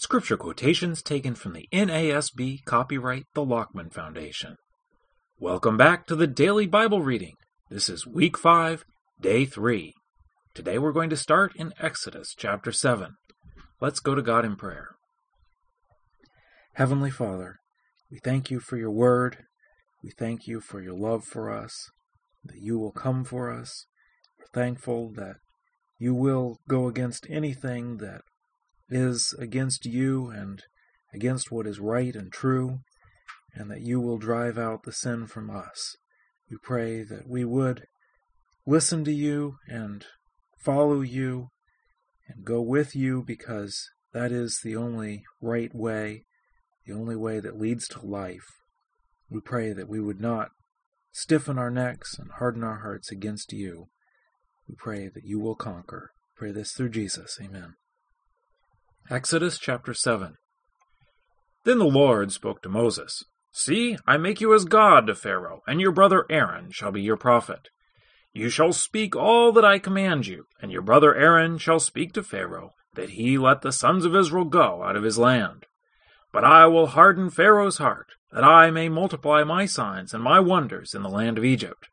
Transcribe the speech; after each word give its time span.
Scripture 0.00 0.36
quotations 0.36 1.02
taken 1.02 1.34
from 1.34 1.54
the 1.54 1.68
NASB 1.72 2.64
copyright 2.64 3.24
the 3.34 3.44
Lockman 3.44 3.90
Foundation. 3.90 4.54
Welcome 5.40 5.76
back 5.76 6.06
to 6.06 6.14
the 6.14 6.28
daily 6.28 6.68
Bible 6.68 7.02
reading. 7.02 7.34
This 7.68 7.88
is 7.88 8.06
week 8.06 8.38
5, 8.38 8.84
day 9.20 9.44
3. 9.44 9.92
Today 10.54 10.78
we're 10.78 10.92
going 10.92 11.10
to 11.10 11.16
start 11.16 11.50
in 11.56 11.74
Exodus 11.80 12.32
chapter 12.38 12.70
7. 12.70 13.16
Let's 13.80 13.98
go 13.98 14.14
to 14.14 14.22
God 14.22 14.44
in 14.44 14.54
prayer. 14.54 14.90
Heavenly 16.74 17.10
Father, 17.10 17.56
we 18.08 18.20
thank 18.20 18.52
you 18.52 18.60
for 18.60 18.76
your 18.76 18.92
word. 18.92 19.38
We 20.04 20.12
thank 20.16 20.46
you 20.46 20.60
for 20.60 20.80
your 20.80 20.96
love 20.96 21.24
for 21.24 21.52
us, 21.52 21.90
that 22.44 22.60
you 22.60 22.78
will 22.78 22.92
come 22.92 23.24
for 23.24 23.52
us. 23.52 23.86
We're 24.38 24.62
thankful 24.62 25.10
that 25.16 25.38
you 25.98 26.14
will 26.14 26.60
go 26.68 26.86
against 26.86 27.26
anything 27.28 27.96
that 27.96 28.20
is 28.88 29.34
against 29.38 29.86
you 29.86 30.28
and 30.30 30.62
against 31.12 31.50
what 31.50 31.66
is 31.66 31.80
right 31.80 32.14
and 32.14 32.32
true, 32.32 32.80
and 33.54 33.70
that 33.70 33.82
you 33.82 34.00
will 34.00 34.18
drive 34.18 34.58
out 34.58 34.82
the 34.82 34.92
sin 34.92 35.26
from 35.26 35.50
us. 35.50 35.96
We 36.50 36.56
pray 36.62 37.02
that 37.02 37.28
we 37.28 37.44
would 37.44 37.86
listen 38.66 39.04
to 39.04 39.12
you 39.12 39.56
and 39.66 40.04
follow 40.58 41.00
you 41.00 41.48
and 42.28 42.44
go 42.44 42.60
with 42.60 42.94
you 42.94 43.22
because 43.26 43.88
that 44.12 44.32
is 44.32 44.60
the 44.62 44.76
only 44.76 45.24
right 45.40 45.74
way, 45.74 46.24
the 46.86 46.94
only 46.94 47.16
way 47.16 47.40
that 47.40 47.58
leads 47.58 47.88
to 47.88 48.04
life. 48.04 48.46
We 49.30 49.40
pray 49.40 49.72
that 49.72 49.88
we 49.88 50.00
would 50.00 50.20
not 50.20 50.50
stiffen 51.12 51.58
our 51.58 51.70
necks 51.70 52.18
and 52.18 52.30
harden 52.38 52.64
our 52.64 52.80
hearts 52.80 53.10
against 53.10 53.52
you. 53.52 53.88
We 54.68 54.74
pray 54.76 55.08
that 55.08 55.24
you 55.24 55.38
will 55.38 55.54
conquer. 55.54 56.12
Pray 56.36 56.52
this 56.52 56.72
through 56.72 56.90
Jesus. 56.90 57.38
Amen. 57.42 57.74
Exodus 59.10 59.58
chapter 59.58 59.94
7 59.94 60.34
Then 61.64 61.78
the 61.78 61.86
Lord 61.86 62.30
spoke 62.30 62.60
to 62.60 62.68
Moses 62.68 63.24
See, 63.50 63.96
I 64.06 64.18
make 64.18 64.38
you 64.42 64.52
as 64.52 64.66
God 64.66 65.06
to 65.06 65.14
Pharaoh, 65.14 65.62
and 65.66 65.80
your 65.80 65.92
brother 65.92 66.26
Aaron 66.28 66.70
shall 66.72 66.92
be 66.92 67.00
your 67.00 67.16
prophet. 67.16 67.70
You 68.34 68.50
shall 68.50 68.74
speak 68.74 69.16
all 69.16 69.50
that 69.52 69.64
I 69.64 69.78
command 69.78 70.26
you, 70.26 70.44
and 70.60 70.70
your 70.70 70.82
brother 70.82 71.14
Aaron 71.14 71.56
shall 71.56 71.80
speak 71.80 72.12
to 72.12 72.22
Pharaoh, 72.22 72.72
that 72.96 73.10
he 73.10 73.38
let 73.38 73.62
the 73.62 73.72
sons 73.72 74.04
of 74.04 74.14
Israel 74.14 74.44
go 74.44 74.82
out 74.82 74.94
of 74.94 75.04
his 75.04 75.16
land. 75.16 75.64
But 76.30 76.44
I 76.44 76.66
will 76.66 76.88
harden 76.88 77.30
Pharaoh's 77.30 77.78
heart, 77.78 78.08
that 78.30 78.44
I 78.44 78.70
may 78.70 78.90
multiply 78.90 79.42
my 79.42 79.64
signs 79.64 80.12
and 80.12 80.22
my 80.22 80.38
wonders 80.38 80.92
in 80.92 81.00
the 81.00 81.08
land 81.08 81.38
of 81.38 81.46
Egypt. 81.46 81.88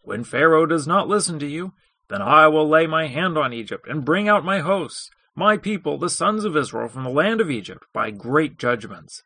When 0.00 0.24
Pharaoh 0.24 0.64
does 0.64 0.86
not 0.86 1.06
listen 1.06 1.38
to 1.40 1.46
you, 1.46 1.74
then 2.08 2.22
I 2.22 2.48
will 2.48 2.66
lay 2.66 2.86
my 2.86 3.08
hand 3.08 3.36
on 3.36 3.52
Egypt 3.52 3.86
and 3.86 4.06
bring 4.06 4.26
out 4.26 4.42
my 4.42 4.60
hosts, 4.60 5.10
my 5.36 5.56
people, 5.58 5.98
the 5.98 6.10
sons 6.10 6.44
of 6.44 6.56
Israel, 6.56 6.88
from 6.88 7.04
the 7.04 7.10
land 7.10 7.40
of 7.40 7.50
Egypt 7.50 7.84
by 7.92 8.10
great 8.10 8.58
judgments. 8.58 9.22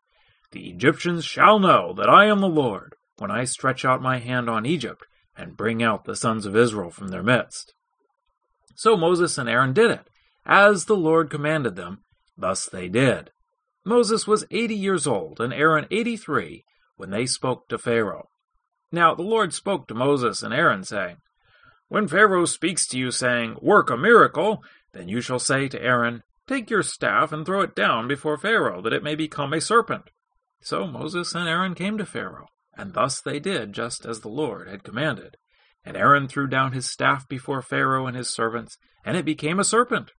The 0.52 0.68
Egyptians 0.68 1.24
shall 1.24 1.60
know 1.60 1.94
that 1.94 2.10
I 2.10 2.26
am 2.26 2.40
the 2.40 2.48
Lord 2.48 2.94
when 3.18 3.30
I 3.30 3.44
stretch 3.44 3.84
out 3.84 4.02
my 4.02 4.18
hand 4.18 4.50
on 4.50 4.66
Egypt 4.66 5.06
and 5.36 5.56
bring 5.56 5.82
out 5.82 6.04
the 6.04 6.16
sons 6.16 6.44
of 6.44 6.56
Israel 6.56 6.90
from 6.90 7.08
their 7.08 7.22
midst. 7.22 7.72
So 8.74 8.96
Moses 8.96 9.38
and 9.38 9.48
Aaron 9.48 9.72
did 9.72 9.90
it, 9.90 10.10
as 10.44 10.86
the 10.86 10.96
Lord 10.96 11.30
commanded 11.30 11.76
them. 11.76 11.98
Thus 12.36 12.66
they 12.66 12.88
did. 12.88 13.30
Moses 13.84 14.26
was 14.26 14.44
eighty 14.50 14.74
years 14.74 15.06
old, 15.06 15.40
and 15.40 15.52
Aaron 15.52 15.86
eighty 15.90 16.16
three, 16.16 16.64
when 16.96 17.10
they 17.10 17.26
spoke 17.26 17.68
to 17.68 17.78
Pharaoh. 17.78 18.28
Now 18.90 19.14
the 19.14 19.22
Lord 19.22 19.54
spoke 19.54 19.86
to 19.88 19.94
Moses 19.94 20.42
and 20.42 20.52
Aaron, 20.52 20.82
saying, 20.82 21.18
When 21.88 22.08
Pharaoh 22.08 22.44
speaks 22.44 22.86
to 22.88 22.98
you, 22.98 23.10
saying, 23.10 23.56
Work 23.62 23.90
a 23.90 23.96
miracle, 23.96 24.62
then 24.92 25.08
you 25.08 25.20
shall 25.20 25.38
say 25.38 25.68
to 25.68 25.82
Aaron, 25.82 26.22
Take 26.46 26.68
your 26.68 26.82
staff 26.82 27.32
and 27.32 27.46
throw 27.46 27.60
it 27.60 27.76
down 27.76 28.08
before 28.08 28.36
Pharaoh, 28.36 28.82
that 28.82 28.92
it 28.92 29.04
may 29.04 29.14
become 29.14 29.52
a 29.52 29.60
serpent. 29.60 30.10
So 30.60 30.86
Moses 30.86 31.34
and 31.34 31.48
Aaron 31.48 31.74
came 31.74 31.96
to 31.98 32.04
Pharaoh, 32.04 32.48
and 32.76 32.92
thus 32.92 33.20
they 33.20 33.38
did 33.38 33.72
just 33.72 34.04
as 34.04 34.20
the 34.20 34.28
Lord 34.28 34.68
had 34.68 34.82
commanded. 34.82 35.36
And 35.84 35.96
Aaron 35.96 36.28
threw 36.28 36.46
down 36.46 36.72
his 36.72 36.90
staff 36.90 37.28
before 37.28 37.62
Pharaoh 37.62 38.06
and 38.06 38.16
his 38.16 38.28
servants, 38.28 38.78
and 39.04 39.16
it 39.16 39.24
became 39.24 39.60
a 39.60 39.64
serpent. 39.64 40.12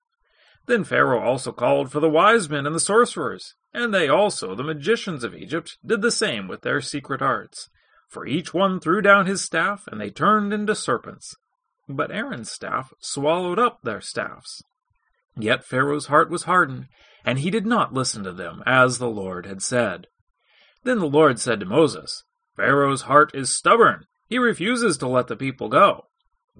Then 0.66 0.84
Pharaoh 0.84 1.20
also 1.20 1.52
called 1.52 1.90
for 1.90 2.00
the 2.00 2.08
wise 2.08 2.48
men 2.48 2.66
and 2.66 2.74
the 2.74 2.80
sorcerers, 2.80 3.54
and 3.74 3.92
they 3.92 4.08
also, 4.08 4.54
the 4.54 4.62
magicians 4.62 5.24
of 5.24 5.34
Egypt, 5.34 5.78
did 5.84 6.00
the 6.00 6.10
same 6.10 6.48
with 6.48 6.62
their 6.62 6.80
secret 6.80 7.20
arts. 7.20 7.68
For 8.08 8.26
each 8.26 8.54
one 8.54 8.80
threw 8.80 9.00
down 9.02 9.26
his 9.26 9.42
staff, 9.42 9.86
and 9.86 10.00
they 10.00 10.10
turned 10.10 10.52
into 10.52 10.74
serpents. 10.74 11.34
But 11.88 12.10
Aaron's 12.10 12.50
staff 12.50 12.92
swallowed 13.00 13.58
up 13.58 13.80
their 13.82 14.00
staffs. 14.00 14.62
Yet 15.40 15.64
Pharaoh's 15.64 16.06
heart 16.06 16.30
was 16.30 16.44
hardened, 16.44 16.86
and 17.24 17.38
he 17.38 17.50
did 17.50 17.66
not 17.66 17.94
listen 17.94 18.24
to 18.24 18.32
them, 18.32 18.62
as 18.66 18.98
the 18.98 19.08
Lord 19.08 19.46
had 19.46 19.62
said. 19.62 20.06
Then 20.84 20.98
the 20.98 21.06
Lord 21.06 21.38
said 21.38 21.60
to 21.60 21.66
Moses, 21.66 22.24
Pharaoh's 22.56 23.02
heart 23.02 23.30
is 23.34 23.54
stubborn. 23.54 24.06
He 24.26 24.38
refuses 24.38 24.96
to 24.98 25.08
let 25.08 25.26
the 25.26 25.36
people 25.36 25.68
go. 25.68 26.06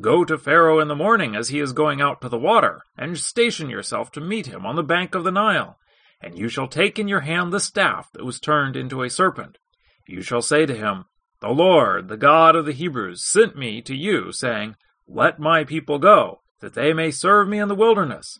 Go 0.01 0.25
to 0.25 0.39
Pharaoh 0.39 0.81
in 0.81 0.89
the 0.89 0.95
morning 0.95 1.35
as 1.35 1.49
he 1.49 1.59
is 1.59 1.73
going 1.73 2.01
out 2.01 2.21
to 2.21 2.29
the 2.29 2.39
water, 2.39 2.83
and 2.97 3.19
station 3.19 3.69
yourself 3.69 4.11
to 4.13 4.21
meet 4.21 4.47
him 4.47 4.65
on 4.65 4.77
the 4.77 4.83
bank 4.83 5.15
of 5.15 5.25
the 5.25 5.31
Nile. 5.31 5.79
And 6.21 6.39
you 6.39 6.49
shall 6.49 6.69
take 6.69 6.99
in 6.99 7.09
your 7.09 7.21
hand 7.21 7.53
the 7.53 7.61
staff 7.61 8.11
that 8.13 8.25
was 8.25 8.41
turned 8.41 8.77
into 8.77 9.03
a 9.03 9.11
serpent. 9.11 9.59
You 10.07 10.23
shall 10.23 10.43
say 10.43 10.67
to 10.67 10.75
him, 10.75 11.05
The 11.41 11.49
Lord, 11.49 12.09
the 12.09 12.17
God 12.17 12.57
of 12.57 12.67
the 12.67 12.73
Hebrews, 12.73 13.25
sent 13.25 13.57
me 13.57 13.81
to 13.83 13.95
you, 13.95 14.33
saying, 14.33 14.77
let 15.13 15.41
my 15.41 15.65
people 15.65 15.99
go, 15.99 16.43
that 16.61 16.75
they 16.75 16.93
may 16.93 17.11
serve 17.11 17.49
me 17.49 17.59
in 17.59 17.67
the 17.67 17.75
wilderness. 17.75 18.39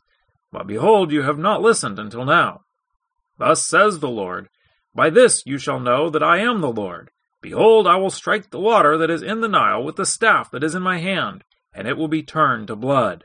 But 0.53 0.67
behold, 0.67 1.13
you 1.13 1.23
have 1.23 1.39
not 1.39 1.63
listened 1.63 1.99
until 1.99 2.25
now. 2.25 2.63
Thus 3.39 3.65
says 3.67 4.01
the 4.01 4.09
Lord, 4.09 4.49
By 4.95 5.11
this 5.11 5.45
you 5.47 5.59
shall 5.59 5.81
know 5.81 6.11
that 6.11 6.23
I 6.23 6.39
am 6.39 6.61
the 6.61 6.73
Lord. 6.73 7.11
Behold, 7.41 7.87
I 7.87 7.97
will 7.97 8.11
strike 8.11 8.51
the 8.51 8.61
water 8.61 8.99
that 8.99 9.11
is 9.11 9.23
in 9.23 9.41
the 9.41 9.49
Nile 9.49 9.83
with 9.83 9.97
the 9.97 10.05
staff 10.05 10.51
that 10.51 10.65
is 10.65 10.75
in 10.75 10.83
my 10.83 10.99
hand, 10.99 11.45
and 11.73 11.89
it 11.89 11.97
will 11.97 12.09
be 12.09 12.23
turned 12.23 12.67
to 12.67 12.77
blood. 12.77 13.25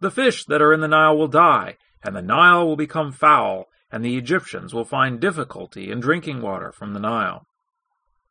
The 0.00 0.10
fish 0.10 0.44
that 0.46 0.60
are 0.60 0.72
in 0.72 0.80
the 0.80 0.88
Nile 0.88 1.16
will 1.16 1.28
die, 1.28 1.76
and 2.02 2.16
the 2.16 2.22
Nile 2.22 2.66
will 2.66 2.76
become 2.76 3.12
foul, 3.12 3.68
and 3.92 4.04
the 4.04 4.16
Egyptians 4.16 4.74
will 4.74 4.84
find 4.84 5.20
difficulty 5.20 5.90
in 5.90 6.00
drinking 6.00 6.42
water 6.42 6.72
from 6.72 6.94
the 6.94 7.00
Nile. 7.00 7.46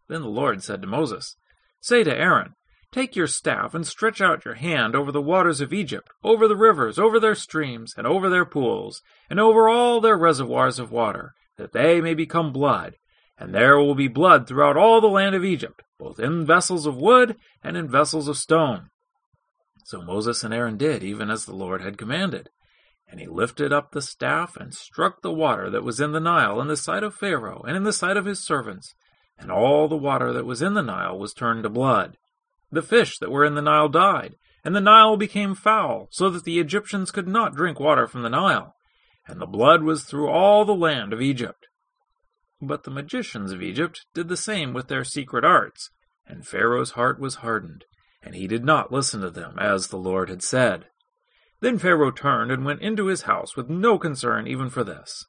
Then 0.10 0.22
the 0.22 0.28
Lord 0.28 0.62
said 0.62 0.82
to 0.82 0.88
Moses, 0.88 1.38
Say 1.80 2.04
to 2.04 2.14
Aaron, 2.14 2.56
Take 2.94 3.16
your 3.16 3.26
staff 3.26 3.74
and 3.74 3.88
stretch 3.88 4.22
out 4.22 4.46
your 4.46 4.54
hand 4.54 4.96
over 4.96 5.12
the 5.12 5.20
waters 5.20 5.62
of 5.62 5.74
Egypt, 5.74 6.08
over 6.24 6.48
the 6.48 6.56
rivers, 6.56 7.00
over 7.00 7.20
their 7.20 7.34
streams, 7.34 7.96
and 7.98 8.06
over 8.06 8.30
their 8.30 8.46
pools, 8.46 9.02
and 9.32 9.40
over 9.40 9.68
all 9.68 10.00
their 10.00 10.16
reservoirs 10.16 10.78
of 10.78 10.92
water, 10.92 11.34
that 11.58 11.74
they 11.74 12.02
may 12.02 12.14
become 12.14 12.54
blood. 12.54 12.94
And 13.36 13.52
there 13.52 13.80
will 13.80 13.96
be 13.96 14.08
blood 14.08 14.48
throughout 14.48 14.78
all 14.78 15.02
the 15.02 15.08
land 15.08 15.34
of 15.34 15.44
Egypt, 15.44 15.82
both 15.98 16.20
in 16.20 16.46
vessels 16.46 16.86
of 16.86 16.96
wood 16.96 17.36
and 17.64 17.76
in 17.76 17.90
vessels 17.90 18.28
of 18.28 18.38
stone. 18.38 18.90
So 19.86 20.04
Moses 20.04 20.44
and 20.44 20.54
Aaron 20.54 20.78
did 20.78 21.04
even 21.04 21.32
as 21.32 21.46
the 21.46 21.56
Lord 21.56 21.82
had 21.82 21.98
commanded. 21.98 22.50
And 23.08 23.20
he 23.20 23.26
lifted 23.26 23.74
up 23.74 23.92
the 23.92 24.04
staff 24.04 24.56
and 24.56 24.72
struck 24.72 25.24
the 25.24 25.34
water 25.34 25.72
that 25.72 25.84
was 25.84 26.00
in 26.00 26.12
the 26.12 26.20
Nile 26.20 26.62
in 26.62 26.68
the 26.68 26.78
sight 26.78 27.02
of 27.02 27.16
Pharaoh 27.16 27.64
and 27.68 27.76
in 27.76 27.86
the 27.86 27.92
sight 27.92 28.18
of 28.18 28.26
his 28.26 28.40
servants, 28.40 28.94
and 29.40 29.52
all 29.52 29.88
the 29.88 29.98
water 29.98 30.32
that 30.32 30.46
was 30.46 30.62
in 30.62 30.76
the 30.76 30.84
Nile 30.84 31.18
was 31.18 31.34
turned 31.34 31.64
to 31.64 31.70
blood. 31.70 32.18
The 32.74 32.82
fish 32.82 33.20
that 33.20 33.30
were 33.30 33.46
in 33.46 33.54
the 33.54 33.62
Nile 33.62 33.88
died, 33.88 34.34
and 34.64 34.76
the 34.76 34.82
Nile 34.82 35.16
became 35.16 35.54
foul, 35.54 36.08
so 36.10 36.32
that 36.32 36.44
the 36.44 36.60
Egyptians 36.60 37.12
could 37.12 37.28
not 37.28 37.54
drink 37.54 37.80
water 37.80 38.08
from 38.08 38.24
the 38.24 38.32
Nile, 38.32 38.74
and 39.28 39.40
the 39.40 39.46
blood 39.46 39.84
was 39.84 40.06
through 40.06 40.28
all 40.28 40.66
the 40.66 40.74
land 40.74 41.14
of 41.14 41.22
Egypt. 41.22 41.68
But 42.60 42.84
the 42.84 42.90
magicians 42.90 43.52
of 43.52 43.62
Egypt 43.62 44.08
did 44.16 44.28
the 44.28 44.36
same 44.36 44.74
with 44.74 44.88
their 44.88 45.04
secret 45.04 45.46
arts, 45.46 45.92
and 46.26 46.48
Pharaoh's 46.48 46.94
heart 46.94 47.20
was 47.20 47.36
hardened, 47.36 47.86
and 48.24 48.34
he 48.34 48.48
did 48.48 48.66
not 48.66 48.92
listen 48.92 49.22
to 49.22 49.30
them, 49.30 49.60
as 49.60 49.90
the 49.90 49.98
Lord 49.98 50.30
had 50.30 50.42
said. 50.42 50.88
Then 51.60 51.78
Pharaoh 51.78 52.10
turned 52.10 52.52
and 52.52 52.66
went 52.66 52.82
into 52.82 53.06
his 53.06 53.22
house 53.22 53.56
with 53.56 53.70
no 53.70 54.00
concern 54.00 54.48
even 54.48 54.72
for 54.72 54.84
this. 54.84 55.28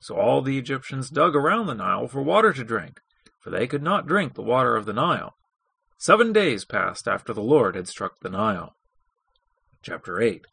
So 0.00 0.16
all 0.16 0.42
the 0.42 0.58
Egyptians 0.58 1.08
dug 1.08 1.34
around 1.34 1.64
the 1.64 1.74
Nile 1.74 2.08
for 2.08 2.20
water 2.20 2.52
to 2.52 2.62
drink, 2.62 3.00
for 3.40 3.48
they 3.48 3.66
could 3.66 3.82
not 3.82 4.06
drink 4.06 4.34
the 4.34 4.42
water 4.42 4.76
of 4.76 4.84
the 4.84 4.92
Nile. 4.92 5.34
Seven 6.04 6.34
days 6.34 6.66
passed 6.66 7.08
after 7.08 7.32
the 7.32 7.40
Lord 7.40 7.76
had 7.76 7.88
struck 7.88 8.20
the 8.20 8.28
Nile. 8.28 8.76
Chapter 9.80 10.20
8 10.20 10.44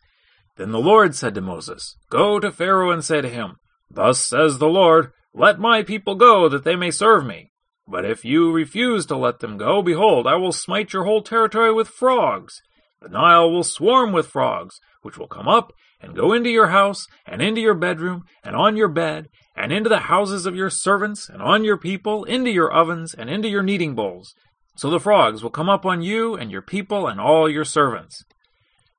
Then 0.56 0.72
the 0.72 0.80
Lord 0.80 1.14
said 1.14 1.36
to 1.36 1.42
Moses, 1.42 1.98
Go 2.10 2.40
to 2.40 2.54
Pharaoh 2.54 2.90
and 2.90 3.04
say 3.04 3.20
to 3.20 3.28
him, 3.28 3.58
Thus 3.90 4.24
says 4.26 4.60
the 4.60 4.70
Lord, 4.70 5.12
Let 5.34 5.60
my 5.60 5.84
people 5.84 6.16
go, 6.16 6.48
that 6.48 6.64
they 6.64 6.78
may 6.78 6.90
serve 6.90 7.26
me. 7.26 7.52
But 7.86 8.06
if 8.06 8.24
you 8.24 8.50
refuse 8.50 9.06
to 9.08 9.18
let 9.18 9.40
them 9.40 9.58
go, 9.58 9.82
behold, 9.82 10.26
I 10.26 10.36
will 10.36 10.54
smite 10.54 10.94
your 10.94 11.04
whole 11.04 11.22
territory 11.22 11.74
with 11.74 11.90
frogs. 11.90 12.62
The 13.02 13.10
Nile 13.10 13.52
will 13.52 13.66
swarm 13.66 14.14
with 14.14 14.28
frogs, 14.28 14.80
which 15.02 15.18
will 15.18 15.28
come 15.28 15.50
up 15.50 15.74
and 16.00 16.16
go 16.16 16.32
into 16.32 16.50
your 16.50 16.68
house, 16.68 17.08
and 17.26 17.42
into 17.42 17.60
your 17.60 17.76
bedroom, 17.76 18.24
and 18.42 18.56
on 18.56 18.78
your 18.78 18.88
bed, 18.88 19.28
and 19.54 19.74
into 19.74 19.90
the 19.90 20.00
houses 20.00 20.46
of 20.46 20.56
your 20.56 20.70
servants, 20.70 21.28
and 21.28 21.42
on 21.42 21.66
your 21.66 21.78
people, 21.78 22.24
into 22.24 22.52
your 22.52 22.72
ovens, 22.72 23.14
and 23.14 23.30
into 23.30 23.50
your 23.50 23.64
kneading 23.64 23.96
bowls. 23.96 24.34
So 24.76 24.90
the 24.90 25.00
frogs 25.00 25.44
will 25.44 25.50
come 25.50 25.70
up 25.70 25.86
on 25.86 26.02
you 26.02 26.36
and 26.36 26.52
your 26.52 26.62
people 26.62 27.08
and 27.08 27.20
all 27.20 27.50
your 27.50 27.66
servants. 27.66 28.24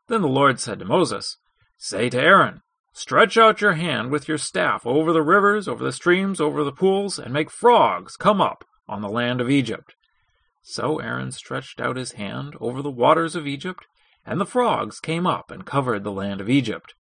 Then 0.08 0.22
the 0.22 0.28
Lord 0.28 0.60
said 0.60 0.78
to 0.78 0.84
Moses, 0.84 1.38
Say 1.78 2.10
to 2.10 2.20
Aaron, 2.20 2.60
Stretch 2.92 3.38
out 3.38 3.62
your 3.62 3.72
hand 3.72 4.10
with 4.10 4.28
your 4.28 4.36
staff 4.36 4.86
over 4.86 5.12
the 5.12 5.22
rivers, 5.22 5.66
over 5.66 5.82
the 5.82 5.92
streams, 5.92 6.40
over 6.40 6.62
the 6.62 6.72
pools, 6.72 7.18
and 7.18 7.32
make 7.32 7.50
frogs 7.50 8.16
come 8.16 8.40
up 8.40 8.64
on 8.86 9.00
the 9.00 9.08
land 9.08 9.40
of 9.40 9.48
Egypt. 9.48 9.94
So 10.62 10.98
Aaron 10.98 11.32
stretched 11.32 11.80
out 11.80 11.96
his 11.96 12.12
hand 12.12 12.54
over 12.60 12.82
the 12.82 12.90
waters 12.90 13.34
of 13.34 13.46
Egypt, 13.46 13.86
and 14.26 14.38
the 14.40 14.46
frogs 14.46 15.00
came 15.00 15.26
up 15.26 15.50
and 15.50 15.64
covered 15.64 16.04
the 16.04 16.12
land 16.12 16.40
of 16.40 16.50
Egypt. 16.50 16.94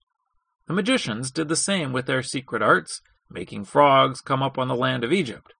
The 0.67 0.73
magicians 0.73 1.29
did 1.29 1.49
the 1.49 1.55
same 1.55 1.91
with 1.91 2.05
their 2.05 2.23
secret 2.23 2.61
arts, 2.61 3.01
making 3.29 3.65
frogs 3.65 4.21
come 4.21 4.41
up 4.41 4.57
on 4.57 4.69
the 4.69 4.75
land 4.75 5.03
of 5.03 5.11
Egypt. 5.11 5.53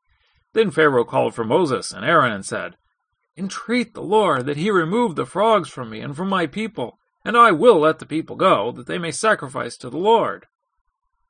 Then 0.53 0.71
Pharaoh 0.71 1.03
called 1.03 1.35
for 1.35 1.43
Moses 1.43 1.91
and 1.91 2.05
Aaron 2.05 2.31
and 2.31 2.45
said, 2.45 2.75
Entreat 3.37 3.93
the 3.93 4.01
Lord 4.01 4.45
that 4.45 4.57
he 4.57 4.69
remove 4.69 5.15
the 5.15 5.25
frogs 5.25 5.69
from 5.69 5.89
me 5.89 6.01
and 6.01 6.15
from 6.15 6.29
my 6.29 6.47
people, 6.47 6.99
and 7.23 7.37
I 7.37 7.51
will 7.51 7.79
let 7.79 7.99
the 7.99 8.05
people 8.05 8.35
go, 8.35 8.71
that 8.71 8.87
they 8.87 8.97
may 8.97 9.11
sacrifice 9.11 9.77
to 9.77 9.89
the 9.89 9.97
Lord. 9.97 10.47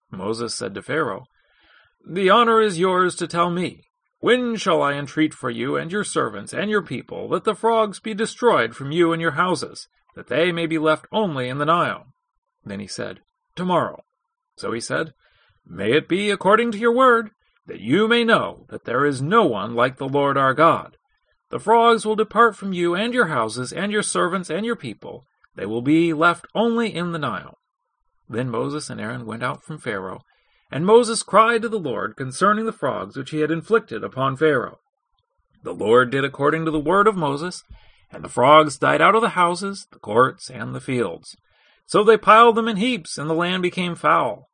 Moses 0.09 0.55
said 0.55 0.73
to 0.75 0.81
Pharaoh, 0.81 1.25
The 2.05 2.29
honor 2.29 2.61
is 2.61 2.79
yours 2.79 3.15
to 3.17 3.27
tell 3.27 3.49
me. 3.49 3.85
When 4.19 4.55
shall 4.55 4.81
I 4.81 4.93
entreat 4.93 5.33
for 5.33 5.49
you 5.49 5.75
and 5.75 5.91
your 5.91 6.03
servants 6.03 6.53
and 6.53 6.69
your 6.69 6.83
people 6.83 7.27
that 7.29 7.43
the 7.43 7.55
frogs 7.55 7.99
be 7.99 8.13
destroyed 8.13 8.75
from 8.75 8.91
you 8.91 9.13
and 9.13 9.21
your 9.21 9.31
houses, 9.31 9.87
that 10.15 10.27
they 10.27 10.51
may 10.51 10.67
be 10.67 10.77
left 10.77 11.07
only 11.11 11.49
in 11.49 11.57
the 11.57 11.65
Nile? 11.65 12.05
Then 12.63 12.79
he 12.79 12.87
said, 12.87 13.21
Tomorrow. 13.55 14.03
So 14.55 14.71
he 14.73 14.79
said, 14.79 15.13
May 15.65 15.93
it 15.93 16.07
be 16.07 16.29
according 16.29 16.71
to 16.71 16.77
your 16.77 16.93
word, 16.93 17.31
that 17.65 17.79
you 17.79 18.07
may 18.07 18.23
know 18.23 18.65
that 18.69 18.85
there 18.85 19.05
is 19.05 19.21
no 19.21 19.45
one 19.45 19.73
like 19.75 19.97
the 19.97 20.07
Lord 20.07 20.37
our 20.37 20.53
God. 20.53 20.97
The 21.51 21.59
frogs 21.59 22.05
will 22.05 22.15
depart 22.15 22.55
from 22.55 22.71
you 22.71 22.95
and 22.95 23.13
your 23.13 23.27
houses 23.27 23.73
and 23.73 23.91
your 23.91 24.03
servants 24.03 24.49
and 24.49 24.65
your 24.65 24.77
people, 24.77 25.25
they 25.55 25.65
will 25.65 25.81
be 25.81 26.13
left 26.13 26.45
only 26.55 26.95
in 26.95 27.11
the 27.11 27.19
Nile. 27.19 27.57
Then 28.29 28.49
Moses 28.49 28.89
and 28.89 29.01
Aaron 29.01 29.25
went 29.25 29.43
out 29.43 29.61
from 29.61 29.77
Pharaoh, 29.77 30.21
and 30.71 30.85
Moses 30.85 31.23
cried 31.23 31.61
to 31.63 31.69
the 31.69 31.77
Lord 31.77 32.15
concerning 32.15 32.65
the 32.65 32.71
frogs 32.71 33.17
which 33.17 33.31
he 33.31 33.41
had 33.41 33.51
inflicted 33.51 34.01
upon 34.01 34.37
Pharaoh. 34.37 34.79
The 35.63 35.73
Lord 35.73 36.09
did 36.09 36.23
according 36.23 36.63
to 36.63 36.71
the 36.71 36.79
word 36.79 37.05
of 37.05 37.17
Moses, 37.17 37.63
and 38.09 38.23
the 38.23 38.29
frogs 38.29 38.77
died 38.77 39.01
out 39.01 39.15
of 39.15 39.21
the 39.21 39.29
houses, 39.29 39.87
the 39.91 39.99
courts, 39.99 40.49
and 40.49 40.73
the 40.73 40.79
fields. 40.79 41.35
So 41.85 42.01
they 42.01 42.17
piled 42.17 42.55
them 42.55 42.69
in 42.69 42.77
heaps, 42.77 43.17
and 43.17 43.29
the 43.29 43.33
land 43.33 43.61
became 43.61 43.95
foul. 43.95 44.49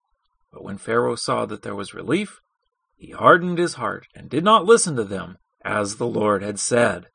But 0.52 0.64
when 0.64 0.80
Pharaoh 0.80 1.16
saw 1.16 1.46
that 1.46 1.62
there 1.62 1.76
was 1.76 1.94
relief, 1.94 2.42
he 2.96 3.12
hardened 3.12 3.60
his 3.60 3.76
heart, 3.76 4.08
and 4.16 4.28
did 4.28 4.44
not 4.44 4.66
listen 4.66 4.96
to 4.96 5.04
them, 5.04 5.38
as 5.64 5.96
the 5.96 6.08
Lord 6.08 6.42
had 6.42 6.60
said. 6.60 7.08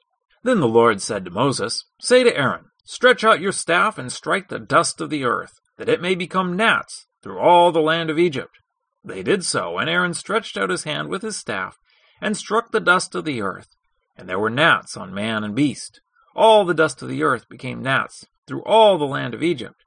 Then 0.43 0.61
the 0.61 0.69
Lord 0.69 1.01
said 1.01 1.25
to 1.25 1.31
Moses, 1.31 1.85
Say 2.01 2.25
to 2.25 2.37
Aaron, 2.37 2.67
Stretch 2.85 3.23
out 3.23 3.41
your 3.41 3.53
staff 3.53 3.97
and 3.97 4.11
strike 4.11 4.49
the 4.49 4.59
dust 4.59 5.01
of 5.01 5.11
the 5.11 5.25
earth, 5.25 5.61
that 5.77 5.89
it 5.89 6.03
may 6.03 6.15
become 6.15 6.57
gnats 6.57 7.07
through 7.23 7.39
all 7.39 7.71
the 7.71 7.81
land 7.81 8.11
of 8.11 8.19
Egypt. 8.19 8.59
They 9.05 9.23
did 9.23 9.45
so, 9.45 9.79
and 9.79 9.89
Aaron 9.89 10.15
stretched 10.15 10.57
out 10.57 10.71
his 10.71 10.85
hand 10.85 11.09
with 11.09 11.23
his 11.23 11.37
staff, 11.37 11.77
and 12.21 12.37
struck 12.37 12.71
the 12.71 12.81
dust 12.81 13.15
of 13.15 13.25
the 13.25 13.41
earth, 13.41 13.69
and 14.17 14.29
there 14.29 14.39
were 14.39 14.51
gnats 14.51 14.97
on 14.97 15.15
man 15.15 15.45
and 15.45 15.55
beast. 15.55 16.01
All 16.35 16.65
the 16.65 16.75
dust 16.75 17.03
of 17.03 17.09
the 17.09 17.23
earth 17.23 17.49
became 17.49 17.83
gnats 17.83 18.27
through 18.47 18.63
all 18.65 18.99
the 18.99 19.05
land 19.05 19.35
of 19.35 19.43
Egypt. 19.43 19.85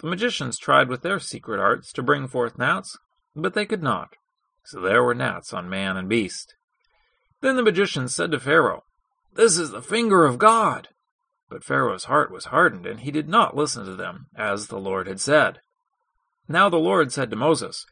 The 0.00 0.08
magicians 0.08 0.58
tried 0.58 0.88
with 0.88 1.02
their 1.02 1.20
secret 1.20 1.60
arts 1.60 1.92
to 1.92 2.02
bring 2.02 2.26
forth 2.26 2.58
gnats, 2.58 2.98
but 3.34 3.54
they 3.54 3.66
could 3.66 3.82
not. 3.82 4.14
So 4.64 4.80
there 4.80 5.02
were 5.02 5.14
gnats 5.14 5.52
on 5.52 5.68
man 5.68 5.96
and 5.96 6.08
beast. 6.08 6.54
Then 7.42 7.56
the 7.56 7.62
magicians 7.62 8.14
said 8.14 8.30
to 8.30 8.40
Pharaoh, 8.40 8.84
This 9.34 9.58
is 9.58 9.72
the 9.72 9.82
finger 9.82 10.24
of 10.24 10.38
God. 10.38 10.88
But 11.50 11.64
Pharaoh's 11.64 12.04
heart 12.04 12.30
was 12.30 12.46
hardened, 12.46 12.86
and 12.86 13.00
he 13.00 13.10
did 13.10 13.28
not 13.28 13.56
listen 13.56 13.84
to 13.84 13.96
them, 13.96 14.26
as 14.34 14.68
the 14.68 14.78
Lord 14.78 15.08
had 15.08 15.20
said. 15.20 15.58
Now 16.48 16.68
the 16.68 16.78
Lord 16.78 17.12
said 17.12 17.30
to 17.30 17.36
Moses, 17.36 17.84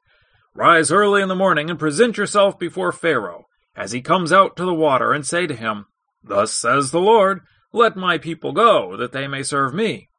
Rise 0.55 0.93
early 0.93 1.20
in 1.20 1.29
the 1.29 1.35
morning 1.35 1.69
and 1.69 1.79
present 1.79 2.17
yourself 2.17 2.58
before 2.58 2.93
Pharaoh, 2.93 3.47
as 3.76 3.91
he 3.93 4.00
comes 4.00 4.32
out 4.32 4.56
to 4.56 4.64
the 4.64 4.73
water, 4.73 5.12
and 5.12 5.26
say 5.26 5.49
to 5.49 5.55
him, 5.55 5.87
Thus 6.23 6.53
says 6.53 6.93
the 6.93 7.00
Lord, 7.00 7.41
Let 7.73 7.96
my 7.96 8.19
people 8.19 8.53
go, 8.53 8.96
that 8.96 9.11
they 9.11 9.26
may 9.26 9.43
serve 9.43 9.75
me. 9.75 10.10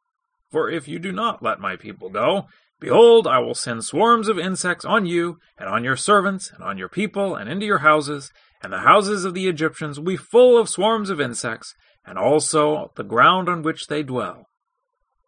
For 0.52 0.70
if 0.70 0.86
you 0.86 0.98
do 0.98 1.10
not 1.10 1.42
let 1.42 1.60
my 1.60 1.76
people 1.76 2.10
go, 2.10 2.46
behold, 2.78 3.26
I 3.26 3.38
will 3.38 3.54
send 3.54 3.84
swarms 3.84 4.28
of 4.28 4.38
insects 4.38 4.84
on 4.84 5.06
you, 5.06 5.38
and 5.58 5.66
on 5.66 5.82
your 5.82 5.96
servants, 5.96 6.52
and 6.52 6.62
on 6.62 6.76
your 6.76 6.90
people, 6.90 7.34
and 7.34 7.48
into 7.48 7.64
your 7.64 7.78
houses, 7.78 8.30
and 8.62 8.70
the 8.70 8.80
houses 8.80 9.24
of 9.24 9.32
the 9.32 9.48
Egyptians 9.48 9.98
will 9.98 10.06
be 10.06 10.16
full 10.16 10.58
of 10.58 10.68
swarms 10.68 11.08
of 11.08 11.22
insects, 11.22 11.74
and 12.04 12.18
also 12.18 12.92
the 12.96 13.02
ground 13.02 13.48
on 13.48 13.62
which 13.62 13.86
they 13.86 14.02
dwell. 14.02 14.44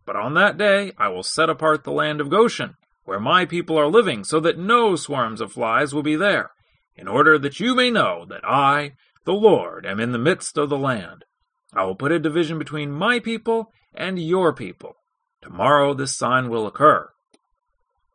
But 0.05 0.17
on 0.17 0.35
that 0.35 0.59
day 0.59 0.93
I 0.99 1.09
will 1.09 1.23
set 1.23 1.49
apart 1.49 1.85
the 1.85 1.91
land 1.91 2.21
of 2.21 2.29
Goshen, 2.29 2.75
where 3.05 3.21
my 3.21 3.47
people 3.47 3.79
are 3.79 3.87
living, 3.87 4.25
so 4.25 4.41
that 4.41 4.59
no 4.59 4.95
swarms 4.95 5.41
of 5.41 5.53
flies 5.53 5.95
will 5.95 6.03
be 6.03 6.17
there, 6.17 6.51
in 6.97 7.09
order 7.09 7.39
that 7.39 7.61
you 7.61 7.75
may 7.75 7.91
know 7.91 8.27
that 8.29 8.45
I, 8.45 8.93
the 9.25 9.33
Lord, 9.33 9.87
am 9.87 10.01
in 10.01 10.13
the 10.13 10.19
midst 10.19 10.59
of 10.59 10.69
the 10.69 10.77
land. 10.77 11.25
I 11.73 11.85
will 11.85 11.97
put 11.97 12.13
a 12.13 12.19
division 12.19 12.59
between 12.59 12.91
my 12.91 13.21
people 13.21 13.71
and 13.95 14.19
your 14.19 14.53
people. 14.53 14.97
Tomorrow 15.45 15.93
this 15.93 16.17
sign 16.17 16.49
will 16.49 16.67
occur. 16.67 17.11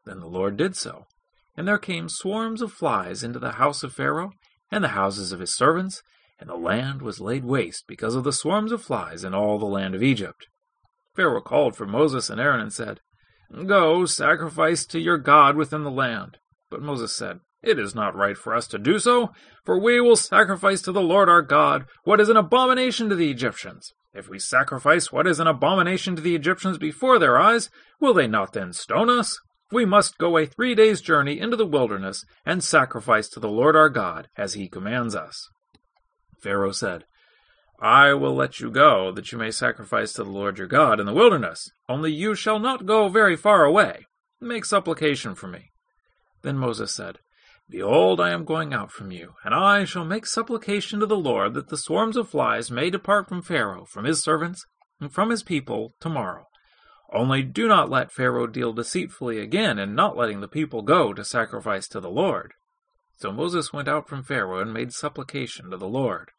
Then 0.04 0.20
the 0.20 0.26
Lord 0.26 0.58
did 0.58 0.76
so, 0.76 1.06
and 1.56 1.68
there 1.68 1.78
came 1.78 2.10
swarms 2.10 2.60
of 2.60 2.74
flies 2.74 3.24
into 3.24 3.38
the 3.38 3.52
house 3.52 3.84
of 3.84 3.94
Pharaoh 3.94 4.32
and 4.72 4.84
the 4.84 4.90
houses 4.90 5.32
of 5.32 5.40
his 5.40 5.54
servants, 5.54 6.02
and 6.40 6.50
the 6.50 6.56
land 6.56 7.04
was 7.04 7.22
laid 7.22 7.46
waste 7.46 7.86
because 7.88 8.16
of 8.16 8.24
the 8.24 8.34
swarms 8.34 8.72
of 8.72 8.82
flies 8.82 9.24
in 9.24 9.36
all 9.36 9.60
the 9.60 9.68
land 9.68 9.94
of 9.94 10.02
Egypt. 10.02 10.48
Pharaoh 11.16 11.40
called 11.40 11.76
for 11.76 11.86
Moses 11.86 12.32
and 12.32 12.42
Aaron 12.42 12.62
and 12.62 12.74
said, 12.74 13.00
Go, 13.68 14.08
sacrifice 14.08 14.84
to 14.88 15.00
your 15.00 15.20
God 15.20 15.56
within 15.56 15.84
the 15.84 15.92
land. 15.92 16.38
But 16.72 16.82
Moses 16.82 17.16
said, 17.16 17.42
It 17.62 17.78
is 17.78 17.94
not 17.94 18.16
right 18.16 18.38
for 18.38 18.56
us 18.56 18.66
to 18.70 18.80
do 18.80 18.98
so, 18.98 19.34
for 19.64 19.80
we 19.80 20.02
will 20.02 20.16
sacrifice 20.16 20.82
to 20.82 20.92
the 20.92 21.00
Lord 21.00 21.30
our 21.30 21.44
God 21.44 21.86
what 22.06 22.20
is 22.20 22.30
an 22.30 22.38
abomination 22.38 23.08
to 23.10 23.16
the 23.16 23.30
Egyptians. 23.30 23.94
If 24.14 24.28
we 24.28 24.40
sacrifice 24.40 25.12
what 25.12 25.28
is 25.28 25.40
an 25.40 25.48
abomination 25.48 26.16
to 26.16 26.22
the 26.22 26.36
Egyptians 26.36 26.78
before 26.78 27.20
their 27.20 27.40
eyes, 27.40 27.70
will 28.00 28.14
they 28.14 28.28
not 28.28 28.54
then 28.54 28.74
stone 28.74 29.10
us? 29.10 29.40
We 29.72 29.86
must 29.86 30.18
go 30.18 30.38
a 30.38 30.48
three 30.48 30.74
days' 30.74 31.02
journey 31.02 31.40
into 31.40 31.56
the 31.56 31.66
wilderness 31.66 32.26
and 32.46 32.64
sacrifice 32.64 33.30
to 33.30 33.40
the 33.40 33.50
Lord 33.50 33.76
our 33.76 33.90
God 33.90 34.28
as 34.36 34.56
he 34.56 34.68
commands 34.68 35.16
us. 35.16 35.48
Pharaoh 36.42 36.72
said, 36.72 37.06
I 37.82 38.14
will 38.14 38.36
let 38.36 38.60
you 38.60 38.72
go, 38.72 39.12
that 39.12 39.32
you 39.32 39.38
may 39.38 39.52
sacrifice 39.52 40.12
to 40.14 40.24
the 40.24 40.32
Lord 40.32 40.58
your 40.58 40.68
God 40.68 41.00
in 41.00 41.06
the 41.06 41.14
wilderness. 41.14 41.70
Only 41.88 42.12
you 42.12 42.36
shall 42.36 42.60
not 42.60 42.86
go 42.86 43.08
very 43.10 43.38
far 43.38 43.64
away. 43.64 44.06
Make 44.42 44.66
supplication 44.66 45.36
for 45.36 45.48
me. 45.48 45.72
Then 46.42 46.58
Moses 46.58 46.94
said, 46.94 47.20
Behold, 47.70 48.20
I 48.20 48.32
am 48.32 48.46
going 48.46 48.74
out 48.74 48.92
from 48.92 49.12
you, 49.12 49.36
and 49.44 49.54
I 49.54 49.86
shall 49.86 50.04
make 50.04 50.26
supplication 50.26 51.00
to 51.00 51.06
the 51.06 51.16
Lord 51.16 51.54
that 51.54 51.70
the 51.70 51.78
swarms 51.78 52.18
of 52.18 52.30
flies 52.30 52.72
may 52.72 52.90
depart 52.90 53.30
from 53.30 53.44
Pharaoh, 53.44 53.86
from 53.86 54.06
his 54.06 54.24
servants, 54.24 54.66
and 55.00 55.14
from 55.14 55.30
his 55.30 55.44
people 55.44 55.94
tomorrow. 56.00 56.46
Only 57.14 57.44
do 57.44 57.68
not 57.68 57.90
let 57.90 58.12
Pharaoh 58.12 58.48
deal 58.48 58.74
deceitfully 58.74 59.40
again 59.40 59.78
in 59.78 59.94
not 59.94 60.18
letting 60.18 60.42
the 60.42 60.48
people 60.48 60.82
go 60.82 61.14
to 61.14 61.24
sacrifice 61.24 61.88
to 61.90 62.00
the 62.00 62.10
Lord. 62.10 62.54
So 63.18 63.32
Moses 63.32 63.72
went 63.72 63.88
out 63.88 64.10
from 64.10 64.24
Pharaoh 64.24 64.62
and 64.62 64.74
made 64.74 64.92
supplication 64.92 65.70
to 65.70 65.78
the 65.78 65.88
Lord. 65.88 66.32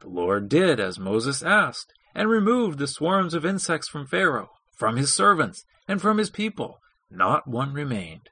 The 0.00 0.08
Lord 0.08 0.48
did 0.48 0.80
as 0.80 0.98
Moses 0.98 1.42
asked, 1.42 1.92
and 2.14 2.28
removed 2.28 2.78
the 2.78 2.88
swarms 2.88 3.34
of 3.34 3.44
insects 3.46 3.88
from 3.88 4.06
Pharaoh, 4.06 4.50
from 4.76 4.96
his 4.96 5.14
servants, 5.14 5.64
and 5.86 6.00
from 6.00 6.18
his 6.18 6.30
people. 6.30 6.78
Not 7.10 7.46
one 7.46 7.72
remained. 7.72 8.30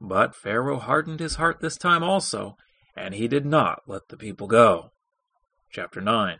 But 0.00 0.34
Pharaoh 0.34 0.78
hardened 0.78 1.20
his 1.20 1.36
heart 1.36 1.60
this 1.60 1.76
time 1.76 2.02
also, 2.02 2.56
and 2.94 3.14
he 3.14 3.28
did 3.28 3.46
not 3.46 3.82
let 3.86 4.08
the 4.08 4.16
people 4.16 4.46
go. 4.46 4.92
Chapter 5.70 6.00
9 6.00 6.38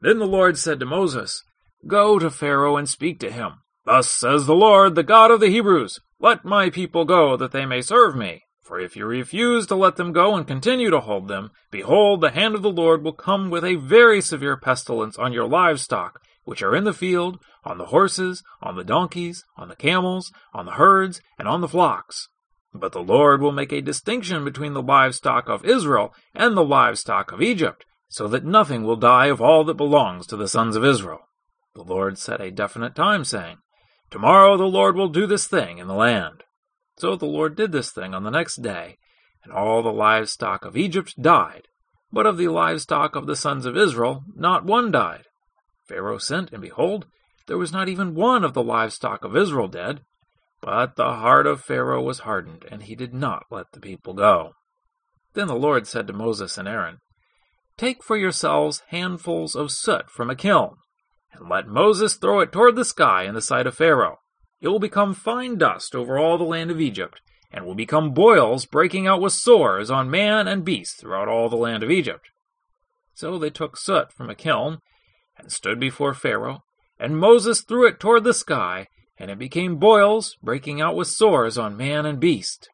Then 0.00 0.18
the 0.18 0.26
Lord 0.26 0.58
said 0.58 0.80
to 0.80 0.86
Moses, 0.86 1.42
Go 1.86 2.18
to 2.18 2.30
Pharaoh 2.30 2.76
and 2.76 2.88
speak 2.88 3.20
to 3.20 3.30
him. 3.30 3.62
Thus 3.84 4.10
says 4.10 4.46
the 4.46 4.54
Lord, 4.54 4.94
the 4.94 5.02
God 5.02 5.30
of 5.30 5.40
the 5.40 5.48
Hebrews, 5.48 6.00
Let 6.20 6.44
my 6.44 6.70
people 6.70 7.04
go, 7.04 7.36
that 7.36 7.52
they 7.52 7.66
may 7.66 7.82
serve 7.82 8.16
me. 8.16 8.42
For 8.62 8.78
if 8.78 8.96
you 8.96 9.06
refuse 9.06 9.66
to 9.66 9.74
let 9.74 9.96
them 9.96 10.12
go 10.12 10.36
and 10.36 10.46
continue 10.46 10.90
to 10.90 11.00
hold 11.00 11.28
them, 11.28 11.50
behold, 11.70 12.20
the 12.20 12.30
hand 12.30 12.54
of 12.54 12.62
the 12.62 12.70
Lord 12.70 13.02
will 13.02 13.12
come 13.12 13.50
with 13.50 13.64
a 13.64 13.74
very 13.74 14.20
severe 14.20 14.56
pestilence 14.56 15.18
on 15.18 15.32
your 15.32 15.48
livestock, 15.48 16.20
which 16.44 16.62
are 16.62 16.74
in 16.74 16.84
the 16.84 16.92
field, 16.92 17.38
on 17.64 17.78
the 17.78 17.86
horses, 17.86 18.42
on 18.62 18.76
the 18.76 18.84
donkeys, 18.84 19.44
on 19.56 19.68
the 19.68 19.76
camels, 19.76 20.32
on 20.54 20.66
the 20.66 20.72
herds, 20.72 21.20
and 21.38 21.48
on 21.48 21.60
the 21.60 21.68
flocks. 21.68 22.28
But 22.74 22.92
the 22.92 23.02
Lord 23.02 23.40
will 23.40 23.52
make 23.52 23.72
a 23.72 23.80
distinction 23.82 24.44
between 24.44 24.72
the 24.72 24.82
livestock 24.82 25.48
of 25.48 25.64
Israel 25.64 26.14
and 26.34 26.56
the 26.56 26.64
livestock 26.64 27.30
of 27.30 27.42
Egypt, 27.42 27.84
so 28.08 28.28
that 28.28 28.44
nothing 28.44 28.84
will 28.84 28.96
die 28.96 29.26
of 29.26 29.40
all 29.40 29.64
that 29.64 29.74
belongs 29.74 30.26
to 30.28 30.36
the 30.36 30.48
sons 30.48 30.76
of 30.76 30.84
Israel. 30.84 31.20
The 31.74 31.82
Lord 31.82 32.18
set 32.18 32.40
a 32.40 32.50
definite 32.50 32.94
time, 32.94 33.24
saying, 33.24 33.58
Tomorrow 34.10 34.56
the 34.56 34.64
Lord 34.64 34.96
will 34.96 35.08
do 35.08 35.26
this 35.26 35.46
thing 35.46 35.78
in 35.78 35.86
the 35.86 35.94
land. 35.94 36.44
So 36.98 37.16
the 37.16 37.26
Lord 37.26 37.56
did 37.56 37.72
this 37.72 37.90
thing 37.90 38.14
on 38.14 38.24
the 38.24 38.30
next 38.30 38.62
day, 38.62 38.98
and 39.44 39.52
all 39.52 39.82
the 39.82 39.92
livestock 39.92 40.64
of 40.64 40.76
Egypt 40.76 41.14
died. 41.20 41.68
But 42.12 42.26
of 42.26 42.36
the 42.36 42.48
livestock 42.48 43.16
of 43.16 43.26
the 43.26 43.36
sons 43.36 43.64
of 43.64 43.76
Israel, 43.76 44.24
not 44.36 44.64
one 44.64 44.90
died. 44.90 45.24
Pharaoh 45.88 46.18
sent, 46.18 46.52
and 46.52 46.60
behold, 46.60 47.06
there 47.46 47.58
was 47.58 47.72
not 47.72 47.88
even 47.88 48.14
one 48.14 48.44
of 48.44 48.52
the 48.52 48.62
livestock 48.62 49.24
of 49.24 49.36
Israel 49.36 49.68
dead. 49.68 50.02
But 50.62 50.94
the 50.94 51.14
heart 51.14 51.48
of 51.48 51.60
Pharaoh 51.60 52.00
was 52.00 52.20
hardened, 52.20 52.64
and 52.70 52.84
he 52.84 52.94
did 52.94 53.12
not 53.12 53.46
let 53.50 53.72
the 53.72 53.80
people 53.80 54.14
go. 54.14 54.52
Then 55.34 55.48
the 55.48 55.56
Lord 55.56 55.88
said 55.88 56.06
to 56.06 56.12
Moses 56.12 56.56
and 56.56 56.68
Aaron, 56.68 56.98
Take 57.76 58.02
for 58.04 58.16
yourselves 58.16 58.82
handfuls 58.88 59.56
of 59.56 59.72
soot 59.72 60.08
from 60.08 60.30
a 60.30 60.36
kiln, 60.36 60.76
and 61.32 61.48
let 61.48 61.66
Moses 61.66 62.14
throw 62.14 62.40
it 62.40 62.52
toward 62.52 62.76
the 62.76 62.84
sky 62.84 63.24
in 63.24 63.34
the 63.34 63.40
sight 63.40 63.66
of 63.66 63.74
Pharaoh. 63.74 64.18
It 64.60 64.68
will 64.68 64.78
become 64.78 65.14
fine 65.14 65.58
dust 65.58 65.96
over 65.96 66.16
all 66.16 66.38
the 66.38 66.44
land 66.44 66.70
of 66.70 66.80
Egypt, 66.80 67.20
and 67.50 67.66
will 67.66 67.74
become 67.74 68.14
boils 68.14 68.64
breaking 68.64 69.08
out 69.08 69.20
with 69.20 69.32
sores 69.32 69.90
on 69.90 70.10
man 70.10 70.46
and 70.46 70.64
beast 70.64 71.00
throughout 71.00 71.26
all 71.26 71.48
the 71.48 71.56
land 71.56 71.82
of 71.82 71.90
Egypt. 71.90 72.30
So 73.14 73.36
they 73.36 73.50
took 73.50 73.76
soot 73.76 74.12
from 74.12 74.30
a 74.30 74.36
kiln, 74.36 74.78
and 75.36 75.50
stood 75.50 75.80
before 75.80 76.14
Pharaoh, 76.14 76.62
and 77.00 77.18
Moses 77.18 77.62
threw 77.62 77.84
it 77.86 77.98
toward 77.98 78.22
the 78.22 78.32
sky, 78.32 78.86
and 79.22 79.30
it 79.30 79.38
became 79.38 79.76
boils 79.76 80.36
breaking 80.42 80.80
out 80.80 80.96
with 80.96 81.06
sores 81.06 81.56
on 81.56 81.76
man 81.76 82.04
and 82.04 82.18
beast. 82.18 82.68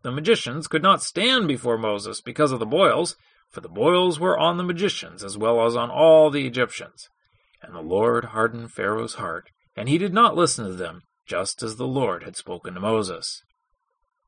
The 0.00 0.10
magicians 0.10 0.66
could 0.66 0.82
not 0.82 1.02
stand 1.02 1.46
before 1.46 1.76
Moses 1.76 2.22
because 2.22 2.52
of 2.52 2.58
the 2.58 2.64
boils, 2.64 3.16
for 3.50 3.60
the 3.60 3.68
boils 3.68 4.18
were 4.18 4.38
on 4.38 4.56
the 4.56 4.64
magicians 4.64 5.22
as 5.22 5.36
well 5.36 5.66
as 5.66 5.76
on 5.76 5.90
all 5.90 6.30
the 6.30 6.46
Egyptians. 6.46 7.10
And 7.60 7.74
the 7.74 7.82
Lord 7.82 8.24
hardened 8.26 8.72
Pharaoh's 8.72 9.16
heart, 9.16 9.50
and 9.76 9.86
he 9.86 9.98
did 9.98 10.14
not 10.14 10.34
listen 10.34 10.64
to 10.64 10.72
them, 10.72 11.02
just 11.26 11.62
as 11.62 11.76
the 11.76 11.86
Lord 11.86 12.22
had 12.22 12.34
spoken 12.34 12.72
to 12.72 12.80
Moses. 12.80 13.42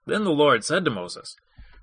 Then 0.04 0.25
the 0.25 0.30
Lord 0.32 0.62
said 0.62 0.84
to 0.84 0.90
Moses, 0.90 1.36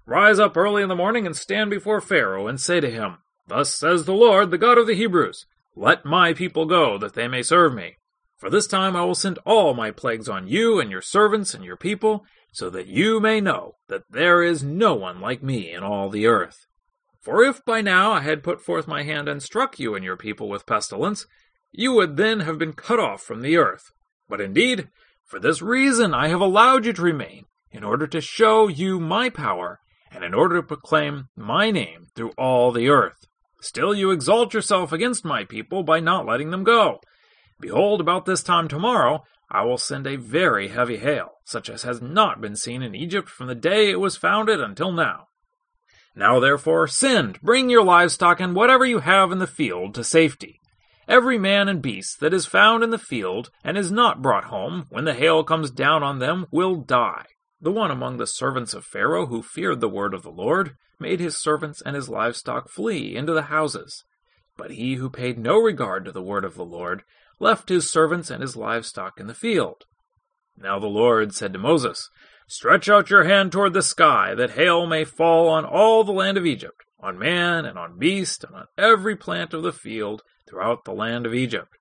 Rise 0.05 0.37
up 0.37 0.55
early 0.55 0.83
in 0.83 0.89
the 0.89 0.95
morning 0.95 1.25
and 1.25 1.35
stand 1.35 1.71
before 1.71 1.99
Pharaoh, 1.99 2.45
and 2.45 2.61
say 2.61 2.79
to 2.79 2.91
him, 2.91 3.17
Thus 3.47 3.73
says 3.73 4.05
the 4.05 4.13
Lord, 4.13 4.51
the 4.51 4.59
God 4.59 4.77
of 4.77 4.85
the 4.85 4.93
Hebrews, 4.93 5.47
Let 5.75 6.05
my 6.05 6.31
people 6.33 6.67
go, 6.67 6.99
that 6.99 7.15
they 7.15 7.27
may 7.27 7.41
serve 7.41 7.73
me. 7.73 7.95
For 8.43 8.50
this 8.50 8.67
time 8.67 8.93
I 8.97 9.05
will 9.05 9.15
send 9.15 9.39
all 9.45 9.73
my 9.73 9.89
plagues 9.89 10.27
on 10.27 10.50
you 10.50 10.77
and 10.77 10.91
your 10.91 11.01
servants 11.01 11.53
and 11.53 11.63
your 11.63 11.77
people, 11.77 12.25
so 12.51 12.69
that 12.71 12.88
you 12.88 13.21
may 13.21 13.39
know 13.39 13.75
that 13.88 14.03
there 14.09 14.43
is 14.43 14.62
no 14.62 14.93
one 14.95 15.21
like 15.21 15.41
me 15.41 15.71
in 15.71 15.81
all 15.81 16.09
the 16.09 16.27
earth. 16.27 16.65
For 17.21 17.41
if 17.41 17.63
by 17.63 17.79
now 17.79 18.12
I 18.12 18.19
had 18.19 18.43
put 18.43 18.59
forth 18.59 18.85
my 18.85 19.03
hand 19.03 19.29
and 19.29 19.41
struck 19.41 19.79
you 19.79 19.95
and 19.95 20.03
your 20.03 20.17
people 20.17 20.50
with 20.50 20.65
pestilence, 20.65 21.25
you 21.71 21.93
would 21.93 22.17
then 22.17 22.41
have 22.41 22.57
been 22.57 22.73
cut 22.73 23.00
off 23.00 23.21
from 23.21 23.43
the 23.43 23.55
earth. 23.55 23.93
But 24.27 24.41
indeed, 24.41 24.89
for 25.23 25.39
this 25.39 25.62
reason 25.62 26.13
I 26.13 26.27
have 26.27 26.41
allowed 26.41 26.85
you 26.85 26.91
to 26.91 27.01
remain, 27.01 27.45
in 27.71 27.85
order 27.85 28.07
to 28.07 28.19
show 28.19 28.67
you 28.67 29.00
my 29.00 29.29
power, 29.29 29.79
and 30.12 30.21
in 30.21 30.33
order 30.33 30.57
to 30.57 30.67
proclaim 30.67 31.29
my 31.38 31.71
name 31.71 32.07
through 32.13 32.31
all 32.38 32.73
the 32.73 32.89
earth. 32.89 33.25
Still 33.62 33.95
you 33.95 34.12
exalt 34.12 34.53
yourself 34.53 34.91
against 34.91 35.23
my 35.23 35.45
people 35.45 35.83
by 35.83 36.01
not 36.01 36.25
letting 36.25 36.51
them 36.51 36.65
go. 36.65 37.00
Behold, 37.60 38.01
about 38.01 38.25
this 38.25 38.43
time 38.43 38.67
tomorrow, 38.67 39.24
I 39.50 39.63
will 39.63 39.77
send 39.77 40.07
a 40.07 40.15
very 40.15 40.69
heavy 40.69 40.98
hail, 40.98 41.33
such 41.45 41.69
as 41.69 41.83
has 41.83 42.01
not 42.01 42.41
been 42.41 42.55
seen 42.55 42.81
in 42.81 42.95
Egypt 42.95 43.29
from 43.29 43.48
the 43.48 43.55
day 43.55 43.89
it 43.89 44.00
was 44.00 44.17
founded 44.17 44.60
until 44.60 44.91
now. 44.91 45.27
Now 46.15 46.39
therefore, 46.39 46.88
send, 46.88 47.41
bring 47.41 47.69
your 47.69 47.83
livestock 47.83 48.39
and 48.39 48.55
whatever 48.55 48.86
you 48.86 49.00
have 49.00 49.31
in 49.31 49.39
the 49.39 49.48
field 49.48 49.95
to 49.95 50.03
safety. 50.03 50.60
Every 51.07 51.38
man 51.38 51.67
and 51.67 51.81
beast 51.81 52.19
that 52.22 52.33
is 52.33 52.45
found 52.45 52.83
in 52.83 52.89
the 52.89 52.98
field 52.98 53.50
and 53.63 53.77
is 53.77 53.91
not 53.91 54.22
brought 54.22 54.45
home, 54.45 54.86
when 54.89 55.05
the 55.05 55.13
hail 55.13 55.43
comes 55.43 55.69
down 55.69 56.01
on 56.01 56.19
them, 56.19 56.45
will 56.51 56.75
die. 56.75 57.25
The 57.60 57.72
one 57.72 57.91
among 57.91 58.17
the 58.17 58.27
servants 58.27 58.74
of 58.74 58.86
Pharaoh 58.86 59.27
who 59.27 59.41
feared 59.41 59.81
the 59.81 59.89
word 59.89 60.13
of 60.13 60.24
the 60.24 60.31
Lord 60.31 60.75
made 61.00 61.19
his 61.19 61.38
servants 61.38 61.81
and 61.81 61.95
his 61.95 62.10
livestock 62.10 62.69
flee 62.69 63.15
into 63.15 63.33
the 63.33 63.43
houses. 63.43 64.03
But 64.55 64.72
he 64.72 64.95
who 64.95 65.10
paid 65.10 65.38
no 65.38 65.57
regard 65.57 66.05
to 66.05 66.12
the 66.12 66.22
word 66.22 66.45
of 66.45 66.55
the 66.55 66.65
Lord 66.65 67.03
left 67.39 67.69
his 67.69 67.89
servants 67.89 68.29
and 68.29 68.41
his 68.41 68.55
livestock 68.55 69.19
in 69.19 69.27
the 69.27 69.33
field. 69.33 69.85
Now 70.57 70.79
the 70.79 70.87
Lord 70.87 71.33
said 71.33 71.53
to 71.53 71.59
Moses, 71.59 72.09
Stretch 72.47 72.89
out 72.89 73.09
your 73.09 73.23
hand 73.23 73.51
toward 73.51 73.73
the 73.73 73.81
sky, 73.81 74.35
that 74.35 74.51
hail 74.51 74.85
may 74.85 75.05
fall 75.05 75.47
on 75.49 75.65
all 75.65 76.03
the 76.03 76.11
land 76.11 76.37
of 76.37 76.45
Egypt, 76.45 76.83
on 76.99 77.17
man 77.17 77.65
and 77.65 77.77
on 77.77 77.97
beast, 77.97 78.43
and 78.43 78.55
on 78.55 78.65
every 78.77 79.15
plant 79.15 79.53
of 79.53 79.63
the 79.63 79.73
field 79.73 80.21
throughout 80.47 80.83
the 80.83 80.93
land 80.93 81.25
of 81.25 81.33
Egypt. 81.33 81.77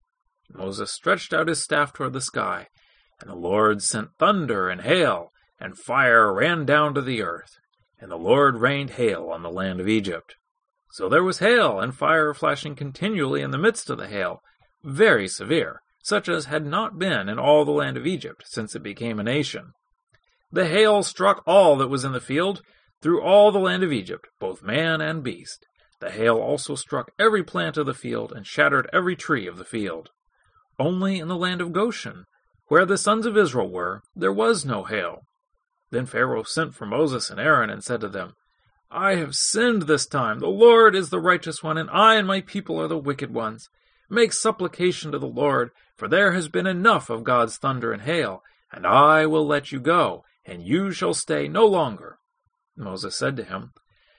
Moses 0.50 0.92
stretched 0.92 1.32
out 1.32 1.49
his 1.49 1.62
staff 1.62 1.92
toward 1.92 2.12
the 2.12 2.21
sky, 2.21 2.68
and 3.21 3.28
the 3.28 3.35
Lord 3.35 3.82
sent 3.82 4.16
thunder 4.18 4.68
and 4.68 4.82
hail, 4.82 5.30
and 5.61 5.78
fire 5.78 6.32
ran 6.32 6.64
down 6.64 6.94
to 6.94 7.02
the 7.02 7.23
earth, 7.23 7.56
and 8.00 8.11
the 8.11 8.16
Lord 8.16 8.56
rained 8.56 8.90
hail 8.90 9.28
on 9.30 9.42
the 9.42 9.50
land 9.50 9.80
of 9.80 9.88
Egypt. 9.88 10.37
So 10.92 11.09
there 11.09 11.25
was 11.25 11.38
hail 11.38 11.80
and 11.80 11.94
fire 11.94 12.35
flashing 12.35 12.75
continually 12.75 13.42
in 13.42 13.50
the 13.50 13.59
midst 13.59 13.88
of 13.90 13.99
the 13.99 14.09
hail, 14.09 14.42
very 14.85 15.29
severe, 15.29 15.81
such 16.03 16.29
as 16.29 16.47
had 16.47 16.67
not 16.67 16.99
been 16.99 17.29
in 17.29 17.39
all 17.39 17.65
the 17.65 17.71
land 17.71 17.97
of 17.97 18.07
Egypt 18.07 18.45
since 18.47 18.75
it 18.75 18.83
became 18.83 19.19
a 19.19 19.25
nation. 19.25 19.73
The 20.51 20.67
hail 20.67 21.03
struck 21.03 21.43
all 21.47 21.77
that 21.77 21.89
was 21.89 22.05
in 22.05 22.12
the 22.12 22.21
field, 22.21 22.62
through 23.01 23.23
all 23.23 23.51
the 23.51 23.59
land 23.59 23.83
of 23.83 23.93
Egypt, 23.93 24.27
both 24.39 24.62
man 24.62 25.01
and 25.01 25.23
beast. 25.23 25.65
The 26.01 26.11
hail 26.11 26.37
also 26.37 26.75
struck 26.75 27.11
every 27.19 27.43
plant 27.43 27.77
of 27.77 27.87
the 27.87 27.95
field, 27.95 28.33
and 28.33 28.47
shattered 28.47 28.89
every 28.93 29.17
tree 29.17 29.47
of 29.47 29.57
the 29.57 29.65
field. 29.65 30.11
Only 30.79 31.19
in 31.19 31.29
the 31.29 31.37
land 31.37 31.61
of 31.61 31.73
Goshen, 31.73 32.25
where 32.67 32.85
the 32.85 32.99
sons 32.99 33.27
of 33.27 33.37
Israel 33.37 33.71
were, 33.71 34.03
there 34.15 34.33
was 34.33 34.65
no 34.65 34.85
hail, 34.85 35.23
then 35.93 36.07
Pharaoh 36.07 36.43
sent 36.43 36.75
for 36.75 36.87
Moses 36.87 37.31
and 37.31 37.39
Aaron 37.39 37.71
and 37.71 37.85
said 37.85 38.01
to 38.01 38.09
them, 38.09 38.33
I 38.91 39.17
have 39.17 39.35
sinned 39.35 39.83
this 39.83 40.07
time. 40.07 40.41
The 40.41 40.49
Lord 40.49 40.97
is 40.97 41.11
the 41.11 41.21
righteous 41.21 41.62
one, 41.62 41.79
and 41.79 41.89
I 41.91 42.17
and 42.17 42.27
my 42.27 42.41
people 42.41 42.81
are 42.81 42.89
the 42.89 42.99
wicked 42.99 43.33
ones. 43.33 43.69
Make 44.12 44.35
supplication 44.35 45.11
to 45.12 45.19
the 45.19 45.26
Lord, 45.26 45.71
for 45.97 46.07
there 46.07 46.33
has 46.33 46.47
been 46.47 46.66
enough 46.66 47.09
of 47.09 47.25
God's 47.25 47.57
thunder 47.57 47.95
and 47.95 48.02
hail, 48.02 48.42
and 48.71 48.87
I 48.87 49.25
will 49.25 49.47
let 49.47 49.73
you 49.73 49.81
go, 49.81 50.23
and 50.45 50.62
you 50.62 50.92
shall 50.92 51.14
stay 51.14 51.49
no 51.49 51.64
longer. 51.64 52.19
Moses 52.76 53.16
said 53.16 53.38
to 53.38 53.45
him, 53.45 53.73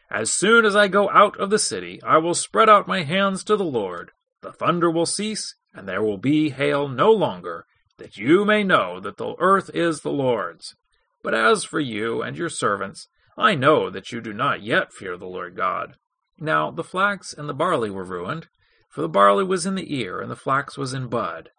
As 0.10 0.32
soon 0.32 0.66
as 0.66 0.76
I 0.76 0.88
go 0.88 1.12
out 1.12 1.40
of 1.40 1.52
the 1.52 1.60
city, 1.60 2.02
I 2.02 2.18
will 2.18 2.34
spread 2.34 2.70
out 2.70 2.88
my 2.88 3.04
hands 3.04 3.44
to 3.44 3.56
the 3.56 3.64
Lord. 3.64 4.10
The 4.42 4.52
thunder 4.52 4.90
will 4.90 5.06
cease, 5.06 5.54
and 5.76 5.88
there 5.88 6.02
will 6.02 6.18
be 6.18 6.50
hail 6.50 6.88
no 6.88 7.12
longer, 7.12 7.68
that 8.00 8.18
you 8.18 8.46
may 8.46 8.64
know 8.64 9.00
that 9.00 9.18
the 9.18 9.36
earth 9.38 9.70
is 9.76 10.02
the 10.02 10.10
Lord's. 10.10 10.74
But 11.22 11.36
as 11.36 11.64
for 11.64 11.80
you 11.80 12.24
and 12.24 12.36
your 12.36 12.50
servants, 12.50 13.10
I 13.38 13.54
know 13.54 13.92
that 13.92 14.12
you 14.12 14.22
do 14.22 14.34
not 14.34 14.64
yet 14.64 14.92
fear 14.92 15.18
the 15.18 15.28
Lord 15.28 15.56
God. 15.56 15.98
Now 16.40 16.72
the 16.72 16.84
flax 16.84 17.32
and 17.32 17.48
the 17.48 17.54
barley 17.54 17.92
were 17.92 18.04
ruined, 18.04 18.48
for 18.94 19.02
the 19.02 19.10
barley 19.10 19.44
was 19.44 19.66
in 19.66 19.74
the 19.74 19.96
ear 19.96 20.22
and 20.22 20.30
the 20.30 20.36
flax 20.36 20.78
was 20.78 20.94
in 20.94 21.08
bud. 21.08 21.50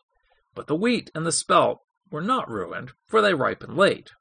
But 0.55 0.69
the 0.69 0.77
wheat 0.77 1.11
and 1.17 1.27
the 1.27 1.33
spelt 1.33 1.81
were 2.09 2.23
not 2.23 2.49
ruined, 2.49 2.93
for 3.07 3.21
they 3.21 3.35
ripened 3.35 3.77
late. 3.77 4.13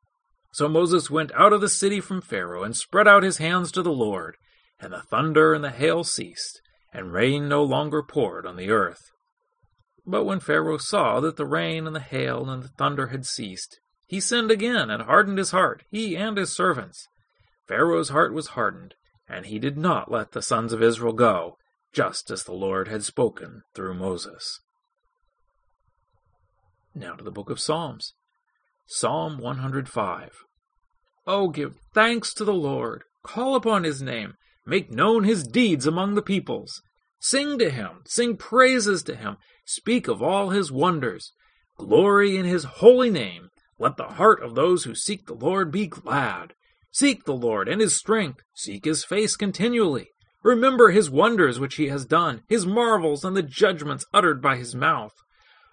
So 0.51 0.67
Moses 0.67 1.11
went 1.11 1.31
out 1.35 1.53
of 1.53 1.61
the 1.61 1.69
city 1.69 1.99
from 1.99 2.21
Pharaoh 2.21 2.63
and 2.63 2.75
spread 2.75 3.07
out 3.07 3.21
his 3.21 3.37
hands 3.37 3.71
to 3.73 3.83
the 3.83 3.91
Lord, 3.91 4.35
and 4.79 4.91
the 4.91 5.03
thunder 5.03 5.53
and 5.53 5.63
the 5.63 5.69
hail 5.69 6.03
ceased, 6.03 6.59
and 6.91 7.13
rain 7.13 7.47
no 7.47 7.63
longer 7.63 8.01
poured 8.01 8.47
on 8.47 8.55
the 8.55 8.71
earth. 8.71 9.11
But 10.07 10.23
when 10.23 10.39
Pharaoh 10.39 10.77
saw 10.77 11.19
that 11.19 11.37
the 11.37 11.45
rain 11.45 11.85
and 11.85 11.95
the 11.95 11.99
hail 11.99 12.49
and 12.49 12.63
the 12.63 12.69
thunder 12.79 13.07
had 13.07 13.27
ceased, 13.27 13.79
he 14.07 14.19
sinned 14.19 14.49
again 14.49 14.89
and 14.89 15.03
hardened 15.03 15.37
his 15.37 15.51
heart, 15.51 15.83
he 15.91 16.17
and 16.17 16.35
his 16.35 16.55
servants. 16.55 17.07
Pharaoh's 17.67 18.09
heart 18.09 18.33
was 18.33 18.47
hardened, 18.47 18.95
and 19.29 19.45
he 19.45 19.59
did 19.59 19.77
not 19.77 20.11
let 20.11 20.31
the 20.31 20.41
sons 20.41 20.73
of 20.73 20.81
Israel 20.81 21.13
go, 21.13 21.57
just 21.93 22.31
as 22.31 22.43
the 22.43 22.53
Lord 22.53 22.87
had 22.87 23.03
spoken 23.03 23.61
through 23.75 23.93
Moses. 23.93 24.59
Now 26.95 27.13
to 27.13 27.23
the 27.23 27.31
book 27.31 27.49
of 27.49 27.59
Psalms. 27.59 28.13
Psalm 28.85 29.37
105. 29.37 30.31
Oh, 31.25 31.47
give 31.49 31.75
thanks 31.93 32.33
to 32.33 32.43
the 32.43 32.53
Lord, 32.53 33.03
call 33.23 33.55
upon 33.55 33.83
his 33.83 34.01
name, 34.01 34.33
make 34.65 34.91
known 34.91 35.23
his 35.23 35.47
deeds 35.47 35.87
among 35.87 36.15
the 36.15 36.21
peoples. 36.21 36.81
Sing 37.19 37.57
to 37.59 37.69
him, 37.69 38.01
sing 38.05 38.35
praises 38.35 39.03
to 39.03 39.15
him, 39.15 39.37
speak 39.65 40.07
of 40.07 40.21
all 40.21 40.49
his 40.49 40.71
wonders. 40.71 41.31
Glory 41.77 42.35
in 42.35 42.45
his 42.45 42.65
holy 42.65 43.09
name. 43.09 43.49
Let 43.79 43.97
the 43.97 44.03
heart 44.03 44.43
of 44.43 44.55
those 44.55 44.83
who 44.83 44.95
seek 44.95 45.25
the 45.25 45.33
Lord 45.33 45.71
be 45.71 45.87
glad. 45.87 46.53
Seek 46.91 47.23
the 47.23 47.33
Lord 47.33 47.67
and 47.67 47.81
his 47.81 47.95
strength. 47.95 48.41
Seek 48.53 48.85
his 48.85 49.03
face 49.05 49.35
continually. 49.35 50.12
Remember 50.43 50.89
his 50.89 51.09
wonders 51.09 51.59
which 51.59 51.75
he 51.75 51.87
has 51.87 52.05
done, 52.05 52.43
his 52.49 52.65
marvels 52.65 53.23
and 53.23 53.35
the 53.35 53.41
judgments 53.41 54.05
uttered 54.13 54.41
by 54.41 54.57
his 54.57 54.75
mouth. 54.75 55.13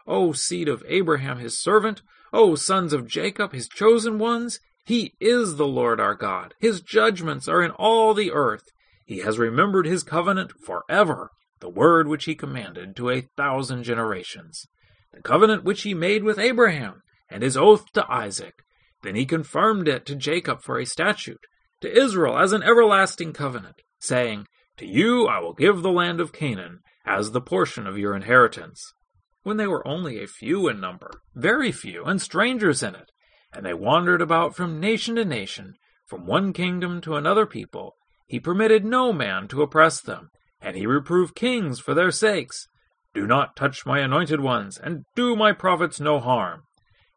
O 0.06 0.32
seed 0.32 0.68
of 0.68 0.84
Abraham 0.86 1.38
his 1.38 1.60
servant, 1.60 2.02
O 2.32 2.54
sons 2.54 2.92
of 2.92 3.06
Jacob 3.06 3.52
his 3.52 3.68
chosen 3.68 4.18
ones, 4.18 4.60
he 4.84 5.14
is 5.20 5.56
the 5.56 5.66
Lord 5.66 6.00
our 6.00 6.14
God. 6.14 6.54
His 6.60 6.80
judgments 6.80 7.48
are 7.48 7.62
in 7.62 7.72
all 7.72 8.14
the 8.14 8.30
earth. 8.30 8.64
He 9.04 9.18
has 9.18 9.38
remembered 9.38 9.86
his 9.86 10.04
covenant 10.04 10.52
forever, 10.64 11.30
the 11.58 11.68
word 11.68 12.06
which 12.06 12.24
he 12.24 12.34
commanded 12.36 12.94
to 12.96 13.10
a 13.10 13.22
thousand 13.36 13.82
generations, 13.82 14.66
the 15.12 15.20
covenant 15.20 15.64
which 15.64 15.82
he 15.82 15.94
made 15.94 16.22
with 16.22 16.38
Abraham 16.38 17.02
and 17.28 17.42
his 17.42 17.56
oath 17.56 17.90
to 17.94 18.10
Isaac. 18.10 18.54
Then 19.02 19.16
he 19.16 19.26
confirmed 19.26 19.88
it 19.88 20.06
to 20.06 20.14
Jacob 20.14 20.62
for 20.62 20.78
a 20.78 20.86
statute, 20.86 21.40
to 21.80 21.90
Israel 21.90 22.38
as 22.38 22.52
an 22.52 22.62
everlasting 22.62 23.32
covenant, 23.32 23.76
saying, 23.98 24.46
To 24.80 24.86
you 24.86 25.26
I 25.26 25.40
will 25.40 25.52
give 25.52 25.82
the 25.82 25.92
land 25.92 26.22
of 26.22 26.32
Canaan 26.32 26.80
as 27.04 27.32
the 27.32 27.42
portion 27.42 27.86
of 27.86 27.98
your 27.98 28.16
inheritance. 28.16 28.94
When 29.42 29.58
they 29.58 29.66
were 29.66 29.86
only 29.86 30.22
a 30.22 30.26
few 30.26 30.68
in 30.68 30.80
number, 30.80 31.10
very 31.34 31.70
few, 31.70 32.04
and 32.04 32.20
strangers 32.20 32.82
in 32.82 32.94
it, 32.94 33.12
and 33.52 33.66
they 33.66 33.74
wandered 33.74 34.22
about 34.22 34.56
from 34.56 34.80
nation 34.80 35.16
to 35.16 35.24
nation, 35.26 35.74
from 36.06 36.26
one 36.26 36.54
kingdom 36.54 37.02
to 37.02 37.16
another 37.16 37.44
people. 37.44 37.96
He 38.26 38.40
permitted 38.40 38.86
no 38.86 39.12
man 39.12 39.48
to 39.48 39.60
oppress 39.60 40.00
them, 40.00 40.30
and 40.62 40.74
he 40.74 40.86
reproved 40.86 41.34
kings 41.34 41.78
for 41.78 41.92
their 41.92 42.10
sakes. 42.10 42.66
Do 43.12 43.26
not 43.26 43.56
touch 43.56 43.84
my 43.84 43.98
anointed 43.98 44.40
ones, 44.40 44.78
and 44.78 45.04
do 45.14 45.36
my 45.36 45.52
prophets 45.52 46.00
no 46.00 46.20
harm. 46.20 46.62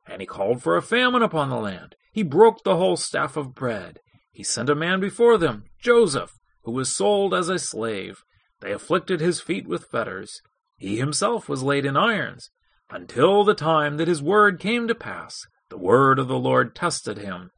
And 0.05 0.19
he 0.19 0.27
called 0.27 0.61
for 0.61 0.75
a 0.75 0.81
famine 0.81 1.23
upon 1.23 1.49
the 1.49 1.55
land. 1.55 1.95
He 2.11 2.23
broke 2.23 2.65
the 2.65 2.75
whole 2.75 2.97
staff 2.97 3.37
of 3.37 3.55
bread. 3.55 3.99
He 4.33 4.43
sent 4.43 4.69
a 4.69 4.75
man 4.75 4.99
before 4.99 5.37
them, 5.37 5.63
Joseph, 5.81 6.33
who 6.63 6.71
was 6.71 6.95
sold 6.95 7.33
as 7.33 7.49
a 7.49 7.59
slave. 7.59 8.23
They 8.61 8.71
afflicted 8.71 9.19
his 9.19 9.41
feet 9.41 9.67
with 9.67 9.85
fetters. 9.85 10.41
He 10.77 10.97
himself 10.97 11.47
was 11.47 11.63
laid 11.63 11.85
in 11.85 11.97
irons, 11.97 12.49
until 12.89 13.43
the 13.43 13.53
time 13.53 13.97
that 13.97 14.07
his 14.07 14.21
word 14.21 14.59
came 14.59 14.87
to 14.87 14.95
pass. 14.95 15.45
The 15.69 15.77
word 15.77 16.19
of 16.19 16.27
the 16.27 16.39
Lord 16.39 16.75
tested 16.75 17.17
him. 17.17 17.51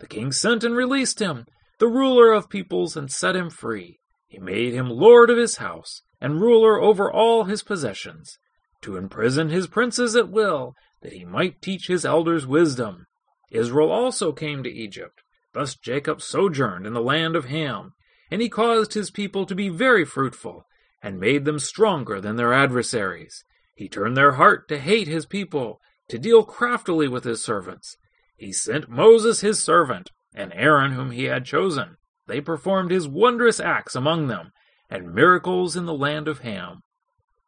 The 0.00 0.06
king 0.06 0.32
sent 0.32 0.64
and 0.64 0.76
released 0.76 1.20
him, 1.20 1.44
the 1.78 1.88
ruler 1.88 2.32
of 2.32 2.48
peoples, 2.48 2.96
and 2.96 3.10
set 3.10 3.36
him 3.36 3.50
free. 3.50 4.00
He 4.26 4.38
made 4.38 4.74
him 4.74 4.88
lord 4.88 5.30
of 5.30 5.38
his 5.38 5.56
house, 5.56 6.02
and 6.20 6.40
ruler 6.40 6.80
over 6.80 7.10
all 7.10 7.44
his 7.44 7.62
possessions, 7.62 8.38
to 8.82 8.96
imprison 8.96 9.50
his 9.50 9.66
princes 9.66 10.16
at 10.16 10.28
will, 10.28 10.74
that 11.02 11.12
he 11.12 11.24
might 11.24 11.62
teach 11.62 11.86
his 11.86 12.04
elders 12.04 12.46
wisdom. 12.46 13.06
Israel 13.50 13.90
also 13.90 14.32
came 14.32 14.62
to 14.62 14.70
Egypt. 14.70 15.22
Thus 15.54 15.76
Jacob 15.76 16.20
sojourned 16.20 16.86
in 16.86 16.92
the 16.92 17.00
land 17.00 17.36
of 17.36 17.46
Ham, 17.46 17.92
and 18.30 18.42
he 18.42 18.48
caused 18.48 18.94
his 18.94 19.10
people 19.10 19.46
to 19.46 19.54
be 19.54 19.68
very 19.68 20.04
fruitful, 20.04 20.66
and 21.02 21.20
made 21.20 21.44
them 21.44 21.58
stronger 21.58 22.20
than 22.20 22.36
their 22.36 22.52
adversaries. 22.52 23.44
He 23.74 23.88
turned 23.88 24.16
their 24.16 24.32
heart 24.32 24.68
to 24.68 24.78
hate 24.78 25.08
his 25.08 25.26
people, 25.26 25.80
to 26.08 26.18
deal 26.18 26.42
craftily 26.42 27.08
with 27.08 27.24
his 27.24 27.44
servants. 27.44 27.96
He 28.36 28.52
sent 28.52 28.88
Moses 28.88 29.40
his 29.40 29.62
servant, 29.62 30.10
and 30.34 30.52
Aaron 30.54 30.92
whom 30.92 31.10
he 31.10 31.24
had 31.24 31.44
chosen. 31.44 31.96
They 32.26 32.40
performed 32.40 32.90
his 32.90 33.08
wondrous 33.08 33.60
acts 33.60 33.94
among 33.94 34.26
them, 34.26 34.52
and 34.90 35.14
miracles 35.14 35.76
in 35.76 35.86
the 35.86 35.94
land 35.94 36.28
of 36.28 36.40
Ham. 36.40 36.80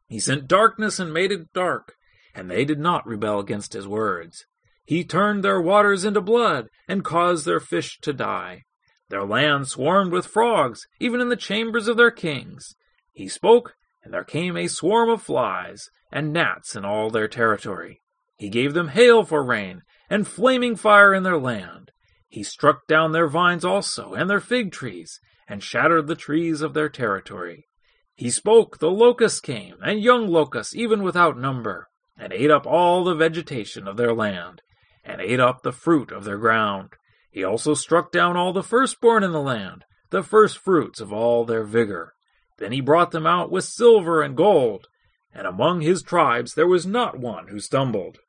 He 0.07 0.19
sent 0.19 0.47
darkness 0.47 0.99
and 0.99 1.13
made 1.13 1.31
it 1.31 1.53
dark, 1.53 1.95
and 2.33 2.49
they 2.49 2.65
did 2.65 2.79
not 2.79 3.07
rebel 3.07 3.39
against 3.39 3.73
his 3.73 3.87
words. 3.87 4.45
He 4.85 5.03
turned 5.03 5.43
their 5.43 5.61
waters 5.61 6.03
into 6.03 6.21
blood, 6.21 6.67
and 6.87 7.03
caused 7.03 7.45
their 7.45 7.59
fish 7.59 7.99
to 8.01 8.13
die. 8.13 8.63
Their 9.11 9.25
land 9.25 9.67
swarmed 9.67 10.13
with 10.13 10.25
frogs, 10.25 10.87
even 10.97 11.19
in 11.19 11.27
the 11.27 11.35
chambers 11.35 11.89
of 11.89 11.97
their 11.97 12.11
kings. 12.11 12.75
He 13.11 13.27
spoke, 13.27 13.75
and 14.01 14.13
there 14.13 14.23
came 14.23 14.55
a 14.55 14.67
swarm 14.67 15.09
of 15.09 15.21
flies, 15.21 15.89
and 16.13 16.31
gnats 16.31 16.77
in 16.77 16.85
all 16.85 17.09
their 17.09 17.27
territory. 17.27 17.99
He 18.37 18.47
gave 18.47 18.73
them 18.73 18.87
hail 18.87 19.25
for 19.25 19.43
rain, 19.43 19.81
and 20.09 20.25
flaming 20.25 20.77
fire 20.77 21.13
in 21.13 21.23
their 21.23 21.37
land. 21.37 21.91
He 22.29 22.41
struck 22.41 22.87
down 22.87 23.11
their 23.11 23.27
vines 23.27 23.65
also, 23.65 24.13
and 24.13 24.29
their 24.29 24.39
fig 24.39 24.71
trees, 24.71 25.19
and 25.45 25.61
shattered 25.61 26.07
the 26.07 26.15
trees 26.15 26.61
of 26.61 26.73
their 26.73 26.87
territory. 26.87 27.67
He 28.15 28.29
spoke, 28.29 28.79
the 28.79 28.89
locusts 28.89 29.41
came, 29.41 29.75
and 29.83 29.99
young 29.99 30.29
locusts, 30.29 30.73
even 30.73 31.03
without 31.03 31.37
number, 31.37 31.89
and 32.17 32.31
ate 32.31 32.49
up 32.49 32.65
all 32.65 33.03
the 33.03 33.15
vegetation 33.15 33.89
of 33.89 33.97
their 33.97 34.13
land, 34.13 34.61
and 35.03 35.19
ate 35.19 35.41
up 35.41 35.63
the 35.63 35.73
fruit 35.73 36.13
of 36.13 36.23
their 36.23 36.37
ground. 36.37 36.91
He 37.31 37.43
also 37.43 37.73
struck 37.73 38.11
down 38.11 38.35
all 38.35 38.51
the 38.51 38.61
firstborn 38.61 39.23
in 39.23 39.31
the 39.31 39.41
land, 39.41 39.85
the 40.09 40.21
firstfruits 40.21 40.99
of 40.99 41.13
all 41.13 41.45
their 41.45 41.63
vigor. 41.63 42.13
Then 42.57 42.73
he 42.73 42.81
brought 42.81 43.11
them 43.11 43.25
out 43.25 43.49
with 43.49 43.63
silver 43.63 44.21
and 44.21 44.35
gold, 44.35 44.87
and 45.33 45.47
among 45.47 45.81
his 45.81 46.03
tribes 46.03 46.53
there 46.53 46.67
was 46.67 46.85
not 46.85 47.17
one 47.17 47.47
who 47.47 47.59
stumbled. 47.59 48.19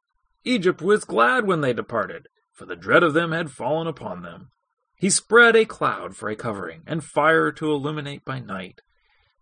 Egypt 0.45 0.81
was 0.81 1.05
glad 1.05 1.47
when 1.47 1.61
they 1.61 1.73
departed, 1.73 2.29
for 2.53 2.65
the 2.65 2.77
dread 2.77 3.03
of 3.03 3.13
them 3.13 3.33
had 3.33 3.51
fallen 3.51 3.89
upon 3.89 4.23
them. 4.23 4.51
He 4.97 5.11
spread 5.11 5.57
a 5.57 5.65
cloud 5.65 6.17
for 6.17 6.29
a 6.29 6.37
covering, 6.37 6.83
and 6.87 7.03
fire 7.03 7.51
to 7.53 7.73
illuminate 7.73 8.25
by 8.25 8.39
night. 8.39 8.83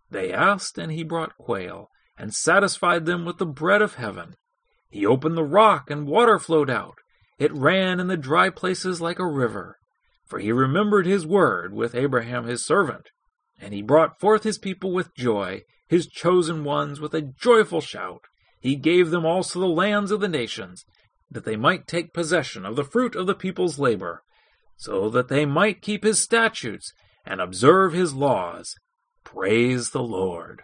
They 0.09 0.33
asked, 0.33 0.79
and 0.79 0.91
he 0.91 1.03
brought 1.03 1.37
quail, 1.37 1.89
and 2.17 2.33
satisfied 2.33 3.05
them 3.05 3.25
with 3.25 3.37
the 3.37 3.45
bread 3.45 3.83
of 3.83 3.95
heaven. 3.95 4.35
He 4.89 5.05
opened 5.05 5.37
the 5.37 5.43
rock, 5.43 5.91
and 5.91 6.07
water 6.07 6.39
flowed 6.39 6.71
out. 6.71 7.00
It 7.41 7.51
ran 7.55 7.99
in 7.99 8.05
the 8.05 8.17
dry 8.17 8.51
places 8.51 9.01
like 9.01 9.17
a 9.17 9.25
river. 9.25 9.79
For 10.27 10.37
he 10.37 10.51
remembered 10.51 11.07
his 11.07 11.25
word 11.25 11.73
with 11.73 11.95
Abraham 11.95 12.45
his 12.45 12.63
servant. 12.63 13.09
And 13.59 13.73
he 13.73 13.81
brought 13.81 14.19
forth 14.19 14.43
his 14.43 14.59
people 14.59 14.93
with 14.93 15.15
joy, 15.15 15.63
his 15.87 16.05
chosen 16.05 16.63
ones 16.63 16.99
with 16.99 17.15
a 17.15 17.23
joyful 17.23 17.81
shout. 17.81 18.21
He 18.59 18.75
gave 18.75 19.09
them 19.09 19.25
also 19.25 19.59
the 19.59 19.65
lands 19.65 20.11
of 20.11 20.19
the 20.19 20.27
nations, 20.27 20.85
that 21.31 21.43
they 21.43 21.55
might 21.55 21.87
take 21.87 22.13
possession 22.13 22.63
of 22.63 22.75
the 22.75 22.83
fruit 22.83 23.15
of 23.15 23.25
the 23.25 23.33
people's 23.33 23.79
labor, 23.79 24.21
so 24.77 25.09
that 25.09 25.27
they 25.27 25.43
might 25.43 25.81
keep 25.81 26.03
his 26.03 26.21
statutes 26.21 26.93
and 27.25 27.41
observe 27.41 27.91
his 27.91 28.13
laws. 28.13 28.75
Praise 29.23 29.89
the 29.89 30.03
Lord. 30.03 30.61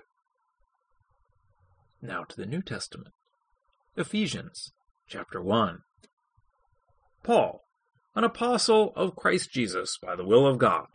Now 2.04 2.24
to 2.26 2.38
the 2.38 2.46
New 2.46 2.62
Testament. 2.62 3.16
Ephesians 3.96 4.74
chapter 5.08 5.42
1. 5.42 5.80
Paul, 7.28 7.66
an 8.16 8.24
apostle 8.24 8.94
of 8.96 9.18
Christ 9.18 9.52
Jesus 9.52 9.98
by 10.02 10.16
the 10.16 10.24
will 10.24 10.48
of 10.48 10.58
God, 10.58 10.86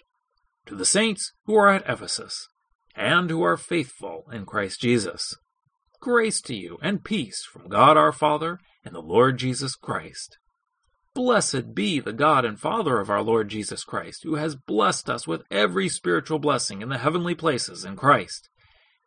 to 0.64 0.74
the 0.74 0.86
saints 0.86 1.34
who 1.44 1.54
are 1.56 1.68
at 1.68 1.86
Ephesus, 1.86 2.48
and 2.96 3.28
who 3.28 3.42
are 3.42 3.58
faithful 3.58 4.24
in 4.32 4.46
Christ 4.46 4.80
Jesus. 4.80 5.36
Grace 6.00 6.40
to 6.40 6.56
you 6.56 6.78
and 6.80 7.04
peace 7.04 7.44
from 7.44 7.68
God 7.68 7.98
our 7.98 8.12
Father 8.12 8.58
and 8.82 8.94
the 8.94 9.02
Lord 9.02 9.38
Jesus 9.38 9.74
Christ. 9.74 10.38
Blessed 11.12 11.74
be 11.74 12.00
the 12.00 12.14
God 12.14 12.46
and 12.46 12.58
Father 12.58 12.98
of 12.98 13.10
our 13.10 13.20
Lord 13.20 13.50
Jesus 13.50 13.84
Christ, 13.84 14.22
who 14.22 14.36
has 14.36 14.56
blessed 14.56 15.10
us 15.10 15.26
with 15.26 15.42
every 15.50 15.90
spiritual 15.90 16.38
blessing 16.38 16.80
in 16.80 16.88
the 16.88 16.96
heavenly 16.96 17.34
places 17.34 17.84
in 17.84 17.94
Christ, 17.94 18.48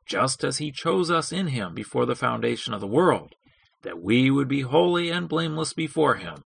just 0.05 0.43
as 0.43 0.59
he 0.59 0.71
chose 0.71 1.09
us 1.09 1.31
in 1.31 1.47
him 1.47 1.73
before 1.73 2.05
the 2.05 2.15
foundation 2.15 2.71
of 2.71 2.81
the 2.81 2.87
world 2.87 3.33
that 3.81 3.99
we 3.99 4.29
would 4.29 4.47
be 4.47 4.61
holy 4.61 5.09
and 5.09 5.27
blameless 5.27 5.73
before 5.73 6.17
him. 6.17 6.43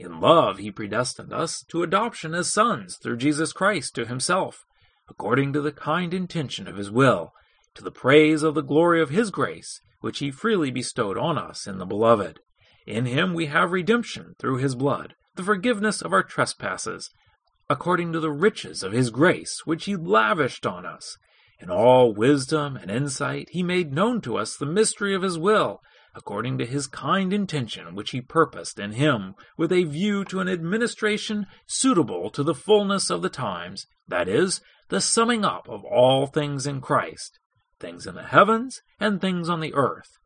In 0.00 0.18
love, 0.18 0.56
he 0.56 0.70
predestined 0.70 1.30
us 1.30 1.62
to 1.68 1.82
adoption 1.82 2.34
as 2.34 2.50
sons 2.50 2.96
through 2.96 3.18
Jesus 3.18 3.52
Christ 3.52 3.94
to 3.96 4.06
himself, 4.06 4.64
according 5.10 5.52
to 5.52 5.60
the 5.60 5.72
kind 5.72 6.14
intention 6.14 6.66
of 6.66 6.78
his 6.78 6.90
will, 6.90 7.32
to 7.74 7.84
the 7.84 7.90
praise 7.90 8.42
of 8.42 8.54
the 8.54 8.62
glory 8.62 9.02
of 9.02 9.10
his 9.10 9.30
grace, 9.30 9.82
which 10.00 10.20
he 10.20 10.30
freely 10.30 10.70
bestowed 10.70 11.18
on 11.18 11.36
us 11.36 11.66
in 11.66 11.76
the 11.76 11.84
Beloved. 11.84 12.40
In 12.86 13.04
him 13.04 13.34
we 13.34 13.46
have 13.46 13.72
redemption 13.72 14.36
through 14.38 14.56
his 14.56 14.74
blood, 14.74 15.16
the 15.34 15.42
forgiveness 15.42 16.00
of 16.00 16.14
our 16.14 16.22
trespasses, 16.22 17.10
according 17.68 18.14
to 18.14 18.20
the 18.20 18.32
riches 18.32 18.82
of 18.82 18.92
his 18.92 19.10
grace, 19.10 19.66
which 19.66 19.84
he 19.84 19.96
lavished 19.96 20.64
on 20.64 20.86
us. 20.86 21.18
In 21.60 21.70
all 21.70 22.14
wisdom 22.14 22.78
and 22.78 22.90
insight, 22.90 23.50
he 23.50 23.62
made 23.62 23.92
known 23.92 24.22
to 24.22 24.38
us 24.38 24.56
the 24.56 24.64
mystery 24.64 25.14
of 25.14 25.20
his 25.20 25.38
will 25.38 25.82
according 26.14 26.58
to 26.58 26.66
his 26.66 26.86
kind 26.86 27.32
intention 27.32 27.94
which 27.94 28.10
he 28.10 28.20
purposed 28.20 28.78
in 28.78 28.92
him 28.92 29.34
with 29.56 29.72
a 29.72 29.84
view 29.84 30.24
to 30.24 30.40
an 30.40 30.48
administration 30.48 31.46
suitable 31.66 32.30
to 32.30 32.42
the 32.42 32.54
fullness 32.54 33.10
of 33.10 33.22
the 33.22 33.28
times, 33.28 33.86
that 34.08 34.28
is, 34.28 34.60
the 34.88 35.00
summing 35.00 35.44
up 35.44 35.68
of 35.68 35.84
all 35.84 36.26
things 36.26 36.66
in 36.66 36.80
Christ, 36.80 37.38
things 37.78 38.06
in 38.06 38.14
the 38.14 38.24
heavens 38.24 38.82
and 38.98 39.20
things 39.20 39.48
on 39.48 39.60
the 39.60 39.74
earth. 39.74 40.18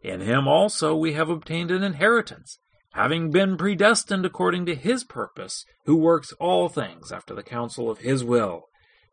In 0.00 0.20
him 0.20 0.46
also 0.48 0.94
we 0.94 1.12
have 1.14 1.28
obtained 1.28 1.70
an 1.70 1.82
inheritance, 1.82 2.58
having 2.92 3.30
been 3.30 3.56
predestined 3.56 4.24
according 4.24 4.66
to 4.66 4.74
his 4.74 5.04
purpose, 5.04 5.64
who 5.86 5.96
works 5.96 6.32
all 6.34 6.68
things 6.68 7.10
after 7.10 7.34
the 7.34 7.42
counsel 7.42 7.90
of 7.90 7.98
his 7.98 8.24
will, 8.24 8.64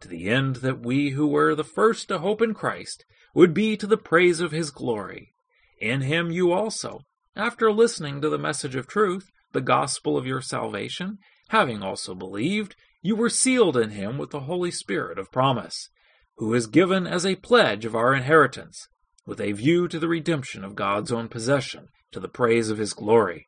to 0.01 0.07
the 0.07 0.29
end 0.29 0.57
that 0.57 0.85
we 0.85 1.11
who 1.11 1.27
were 1.27 1.55
the 1.55 1.63
first 1.63 2.07
to 2.07 2.19
hope 2.19 2.41
in 2.41 2.53
Christ 2.53 3.05
would 3.33 3.53
be 3.53 3.77
to 3.77 3.87
the 3.87 3.97
praise 3.97 4.39
of 4.39 4.51
his 4.51 4.71
glory. 4.71 5.33
In 5.79 6.01
him 6.01 6.29
you 6.29 6.51
also, 6.51 7.05
after 7.37 7.71
listening 7.71 8.21
to 8.21 8.29
the 8.29 8.37
message 8.37 8.75
of 8.75 8.85
truth, 8.85 9.31
the 9.53 9.61
gospel 9.61 10.17
of 10.17 10.27
your 10.27 10.41
salvation, 10.41 11.19
having 11.49 11.81
also 11.81 12.13
believed, 12.13 12.75
you 13.01 13.15
were 13.15 13.29
sealed 13.29 13.77
in 13.77 13.91
him 13.91 14.17
with 14.17 14.31
the 14.31 14.41
Holy 14.41 14.71
Spirit 14.71 15.17
of 15.17 15.31
promise, 15.31 15.89
who 16.35 16.53
is 16.53 16.67
given 16.67 17.07
as 17.07 17.25
a 17.25 17.37
pledge 17.37 17.85
of 17.85 17.95
our 17.95 18.13
inheritance, 18.13 18.89
with 19.25 19.39
a 19.39 19.53
view 19.53 19.87
to 19.87 19.99
the 19.99 20.09
redemption 20.09 20.65
of 20.65 20.75
God's 20.75 21.13
own 21.13 21.29
possession, 21.29 21.87
to 22.11 22.19
the 22.19 22.27
praise 22.27 22.69
of 22.69 22.77
his 22.77 22.93
glory. 22.93 23.47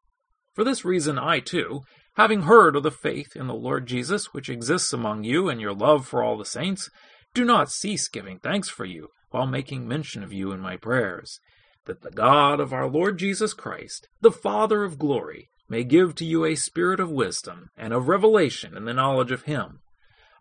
For 0.54 0.64
this 0.64 0.86
reason 0.86 1.20
I 1.20 1.42
too, 1.42 1.82
having 2.16 2.44
heard 2.44 2.78
of 2.78 2.84
the 2.84 2.92
faith 2.92 3.36
in 3.36 3.48
the 3.48 3.54
Lord 3.54 3.88
Jesus 3.88 4.34
which 4.34 4.50
exists 4.50 4.94
among 4.94 5.26
you 5.26 5.50
and 5.50 5.60
your 5.60 5.74
love 5.74 6.08
for 6.08 6.24
all 6.24 6.38
the 6.38 6.46
saints, 6.46 6.90
do 7.34 7.44
not 7.44 7.72
cease 7.72 8.08
giving 8.08 8.40
thanks 8.40 8.70
for 8.70 8.86
you, 8.86 9.10
while 9.32 9.48
making 9.48 9.86
mention 9.86 10.24
of 10.24 10.32
you 10.32 10.54
in 10.54 10.62
my 10.62 10.78
prayers 10.78 11.42
that 11.86 12.02
the 12.02 12.12
God 12.12 12.60
of 12.60 12.74
our 12.74 12.88
Lord 12.88 13.18
Jesus 13.18 13.54
Christ, 13.54 14.08
the 14.22 14.32
Father 14.32 14.84
of 14.84 15.00
glory, 15.00 15.50
may 15.68 15.84
give 15.84 16.16
to 16.16 16.26
you 16.26 16.46
a 16.46 16.56
spirit 16.56 17.00
of 17.00 17.10
wisdom 17.10 17.70
and 17.78 17.94
of 17.94 18.08
revelation 18.08 18.76
in 18.76 18.86
the 18.86 18.94
knowledge 18.94 19.32
of 19.32 19.44
Him. 19.44 19.80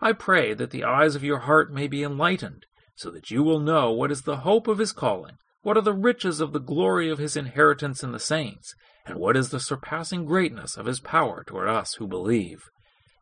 I 0.01 0.13
pray 0.13 0.55
that 0.55 0.71
the 0.71 0.85
eyes 0.85 1.15
of 1.15 1.25
your 1.25 1.41
heart 1.41 1.73
may 1.73 1.87
be 1.87 2.03
enlightened, 2.03 2.67
so 2.97 3.11
that 3.11 3.31
you 3.31 3.43
will 3.43 3.61
know 3.61 3.91
what 3.91 4.11
is 4.11 4.23
the 4.23 4.39
hope 4.39 4.69
of 4.69 4.79
His 4.79 4.93
calling, 4.93 5.37
what 5.63 5.77
are 5.77 5.83
the 5.83 5.93
riches 5.93 6.41
of 6.41 6.53
the 6.53 6.61
glory 6.61 7.11
of 7.11 7.19
His 7.19 7.37
inheritance 7.37 8.03
in 8.03 8.13
the 8.13 8.19
saints, 8.19 8.75
and 9.07 9.19
what 9.19 9.37
is 9.37 9.51
the 9.51 9.61
surpassing 9.61 10.25
greatness 10.25 10.77
of 10.77 10.87
his 10.87 11.01
power 11.01 11.45
toward 11.45 11.69
us 11.69 11.95
who 11.95 12.07
believe. 12.07 12.65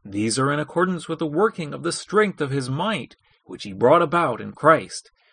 These 0.04 0.38
are 0.38 0.52
in 0.52 0.61
accordance 0.61 1.09
with 1.09 1.18
the 1.18 1.26
working 1.26 1.72
of 1.72 1.83
the 1.83 1.92
strength 1.92 2.40
of 2.40 2.50
his 2.50 2.68
might, 2.68 3.16
which 3.44 3.64
he 3.64 3.72
brought 3.72 4.02
about 4.02 4.40
in 4.40 4.52
Christ, 4.52 5.11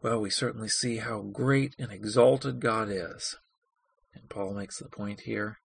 Well, 0.00 0.20
we 0.20 0.30
certainly 0.30 0.68
see 0.68 0.98
how 0.98 1.22
great 1.22 1.74
and 1.78 1.90
exalted 1.90 2.60
God 2.60 2.88
is. 2.88 3.36
And 4.14 4.28
Paul 4.28 4.54
makes 4.54 4.78
the 4.78 4.88
point 4.88 5.22
here 5.22 5.58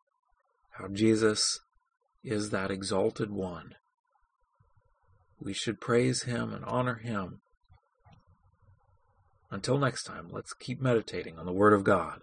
how 0.72 0.88
Jesus 0.88 1.60
is 2.24 2.50
that 2.50 2.72
exalted 2.72 3.30
one. 3.30 3.76
We 5.40 5.54
should 5.54 5.80
praise 5.80 6.24
him 6.24 6.54
and 6.54 6.66
honor 6.66 6.96
him. 6.96 7.42
Until 9.52 9.78
next 9.78 10.04
time, 10.04 10.30
let's 10.32 10.54
keep 10.54 10.82
meditating 10.82 11.38
on 11.38 11.46
the 11.46 11.54
Word 11.54 11.74
of 11.74 11.84
God. 11.84 12.20